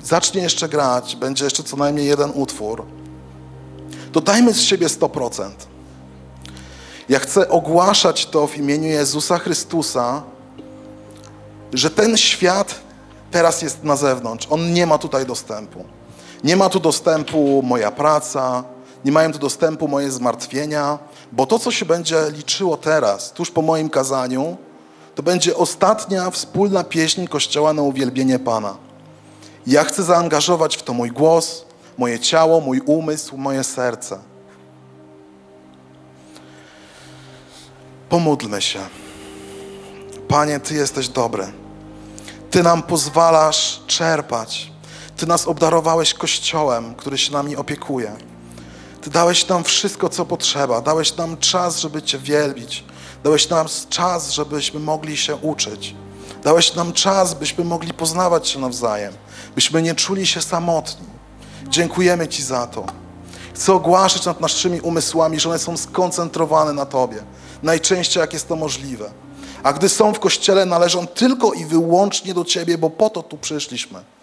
zacznie 0.02 0.42
jeszcze 0.42 0.68
grać, 0.68 1.16
będzie 1.16 1.44
jeszcze 1.44 1.62
co 1.62 1.76
najmniej 1.76 2.06
jeden 2.06 2.30
utwór, 2.34 2.86
to 4.12 4.20
dajmy 4.20 4.54
z 4.54 4.60
siebie 4.60 4.86
100%. 4.86 5.50
Ja 7.08 7.18
chcę 7.18 7.48
ogłaszać 7.48 8.26
to 8.26 8.46
w 8.46 8.56
imieniu 8.56 8.88
Jezusa 8.88 9.38
Chrystusa, 9.38 10.22
że 11.72 11.90
ten 11.90 12.16
świat 12.16 12.74
teraz 13.30 13.62
jest 13.62 13.84
na 13.84 13.96
zewnątrz. 13.96 14.46
On 14.50 14.72
nie 14.72 14.86
ma 14.86 14.98
tutaj 14.98 15.26
dostępu. 15.26 15.84
Nie 16.44 16.56
ma 16.56 16.68
tu 16.68 16.80
dostępu 16.80 17.62
moja 17.62 17.90
praca, 17.90 18.64
nie 19.04 19.12
mają 19.12 19.32
tu 19.32 19.38
dostępu 19.38 19.88
moje 19.88 20.10
zmartwienia, 20.10 20.98
bo 21.32 21.46
to, 21.46 21.58
co 21.58 21.70
się 21.70 21.86
będzie 21.86 22.16
liczyło 22.30 22.76
teraz, 22.76 23.32
tuż 23.32 23.50
po 23.50 23.62
moim 23.62 23.90
kazaniu, 23.90 24.56
to 25.14 25.22
będzie 25.22 25.56
ostatnia 25.56 26.30
wspólna 26.30 26.84
pieśń 26.84 27.26
Kościoła 27.26 27.72
na 27.72 27.82
uwielbienie 27.82 28.38
Pana. 28.38 28.76
Ja 29.66 29.84
chcę 29.84 30.02
zaangażować 30.02 30.76
w 30.76 30.82
to 30.82 30.94
mój 30.94 31.10
głos, 31.10 31.64
moje 31.98 32.20
ciało, 32.20 32.60
mój 32.60 32.80
umysł, 32.80 33.36
moje 33.36 33.64
serce. 33.64 34.18
Pomódlmy 38.08 38.62
się. 38.62 38.80
Panie, 40.28 40.60
Ty 40.60 40.74
jesteś 40.74 41.08
dobry. 41.08 41.52
Ty 42.50 42.62
nam 42.62 42.82
pozwalasz 42.82 43.82
czerpać. 43.86 44.72
Ty 45.18 45.26
nas 45.26 45.46
obdarowałeś 45.46 46.14
Kościołem, 46.14 46.94
który 46.94 47.18
się 47.18 47.32
nami 47.32 47.56
opiekuje. 47.56 48.16
Ty 49.00 49.10
dałeś 49.10 49.48
nam 49.48 49.64
wszystko, 49.64 50.08
co 50.08 50.26
potrzeba. 50.26 50.80
Dałeś 50.80 51.16
nam 51.16 51.36
czas, 51.36 51.78
żeby 51.78 52.02
Cię 52.02 52.18
wielbić. 52.18 52.84
Dałeś 53.24 53.48
nam 53.48 53.66
czas, 53.88 54.30
żebyśmy 54.30 54.80
mogli 54.80 55.16
się 55.16 55.36
uczyć. 55.36 55.94
Dałeś 56.44 56.74
nam 56.74 56.92
czas, 56.92 57.34
byśmy 57.34 57.64
mogli 57.64 57.94
poznawać 57.94 58.48
się 58.48 58.58
nawzajem. 58.58 59.14
Byśmy 59.54 59.82
nie 59.82 59.94
czuli 59.94 60.26
się 60.26 60.42
samotni. 60.42 61.06
Dziękujemy 61.68 62.28
Ci 62.28 62.42
za 62.42 62.66
to. 62.66 62.86
Chcę 63.54 63.72
ogłaszać 63.72 64.24
nad 64.24 64.40
naszymi 64.40 64.80
umysłami, 64.80 65.40
że 65.40 65.48
one 65.48 65.58
są 65.58 65.76
skoncentrowane 65.76 66.72
na 66.72 66.86
Tobie. 66.86 67.24
Najczęściej, 67.62 68.20
jak 68.20 68.32
jest 68.32 68.48
to 68.48 68.56
możliwe. 68.56 69.10
A 69.62 69.72
gdy 69.72 69.88
są 69.88 70.14
w 70.14 70.20
Kościele, 70.20 70.66
należą 70.66 71.06
tylko 71.06 71.52
i 71.52 71.64
wyłącznie 71.64 72.34
do 72.34 72.44
Ciebie, 72.44 72.78
bo 72.78 72.90
po 72.90 73.10
to 73.10 73.22
tu 73.22 73.36
przyszliśmy. 73.38 74.17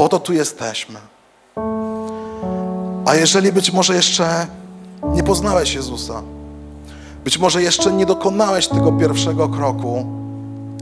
Po 0.00 0.08
to 0.08 0.20
tu 0.20 0.32
jesteśmy. 0.32 1.00
A 3.06 3.14
jeżeli 3.14 3.52
być 3.52 3.72
może 3.72 3.94
jeszcze 3.94 4.46
nie 5.14 5.22
poznałeś 5.22 5.74
Jezusa, 5.74 6.22
być 7.24 7.38
może 7.38 7.62
jeszcze 7.62 7.92
nie 7.92 8.06
dokonałeś 8.06 8.68
tego 8.68 8.92
pierwszego 8.92 9.48
kroku, 9.48 10.06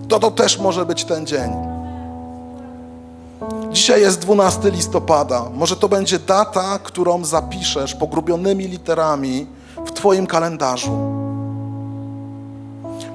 to 0.08 0.18
to 0.18 0.30
też 0.30 0.58
może 0.58 0.86
być 0.86 1.04
ten 1.04 1.26
dzień. 1.26 1.50
Dzisiaj 3.72 4.00
jest 4.00 4.18
12 4.18 4.70
listopada. 4.70 5.44
Może 5.54 5.76
to 5.76 5.88
będzie 5.88 6.18
data, 6.18 6.78
którą 6.82 7.24
zapiszesz 7.24 7.94
pogrubionymi 7.94 8.68
literami 8.68 9.46
w 9.86 9.92
Twoim 9.92 10.26
kalendarzu. 10.26 10.98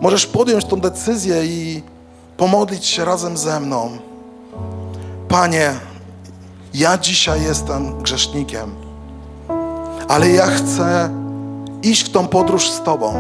Możesz 0.02 0.28
podjąć 0.28 0.66
tą 0.66 0.80
decyzję 0.80 1.46
i 1.46 1.84
pomodlić 2.38 2.86
się 2.86 3.06
razem 3.06 3.38
ze 3.38 3.60
mną. 3.60 3.98
Panie, 5.30 5.93
ja 6.74 6.98
dzisiaj 6.98 7.44
jestem 7.44 8.04
grzesznikiem, 8.04 8.76
ale 10.08 10.30
ja 10.30 10.46
chcę 10.48 11.10
iść 11.84 12.04
w 12.04 12.12
tą 12.12 12.28
podróż 12.28 12.70
z 12.70 12.84
Tobą. 12.84 13.14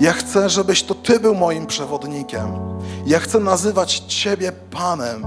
Ja 0.00 0.12
chcę, 0.12 0.50
żebyś 0.50 0.82
to 0.82 0.94
Ty 0.94 1.20
był 1.20 1.34
moim 1.34 1.66
przewodnikiem. 1.66 2.46
Ja 3.06 3.18
chcę 3.18 3.40
nazywać 3.40 3.98
Ciebie 3.98 4.52
Panem. 4.70 5.26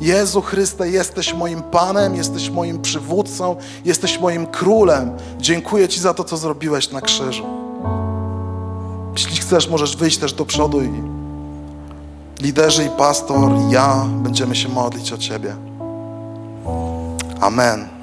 Jezu 0.00 0.42
Chryste, 0.42 0.88
jesteś 0.90 1.34
moim 1.34 1.62
Panem, 1.62 2.16
jesteś 2.16 2.50
moim 2.50 2.82
przywódcą, 2.82 3.56
jesteś 3.84 4.20
moim 4.20 4.46
królem. 4.46 5.10
Dziękuję 5.38 5.88
Ci 5.88 6.00
za 6.00 6.14
to, 6.14 6.24
co 6.24 6.36
zrobiłeś 6.36 6.90
na 6.90 7.00
krzyżu. 7.00 7.46
Jeśli 9.12 9.36
chcesz, 9.36 9.68
możesz 9.68 9.96
wyjść 9.96 10.18
też 10.18 10.32
do 10.32 10.44
przodu 10.44 10.82
i 10.82 10.90
liderzy 12.40 12.84
i 12.84 12.88
pastor, 12.88 13.52
ja 13.70 14.06
będziemy 14.22 14.56
się 14.56 14.68
modlić 14.68 15.12
o 15.12 15.18
Ciebie. 15.18 15.65
Amen. 17.42 17.95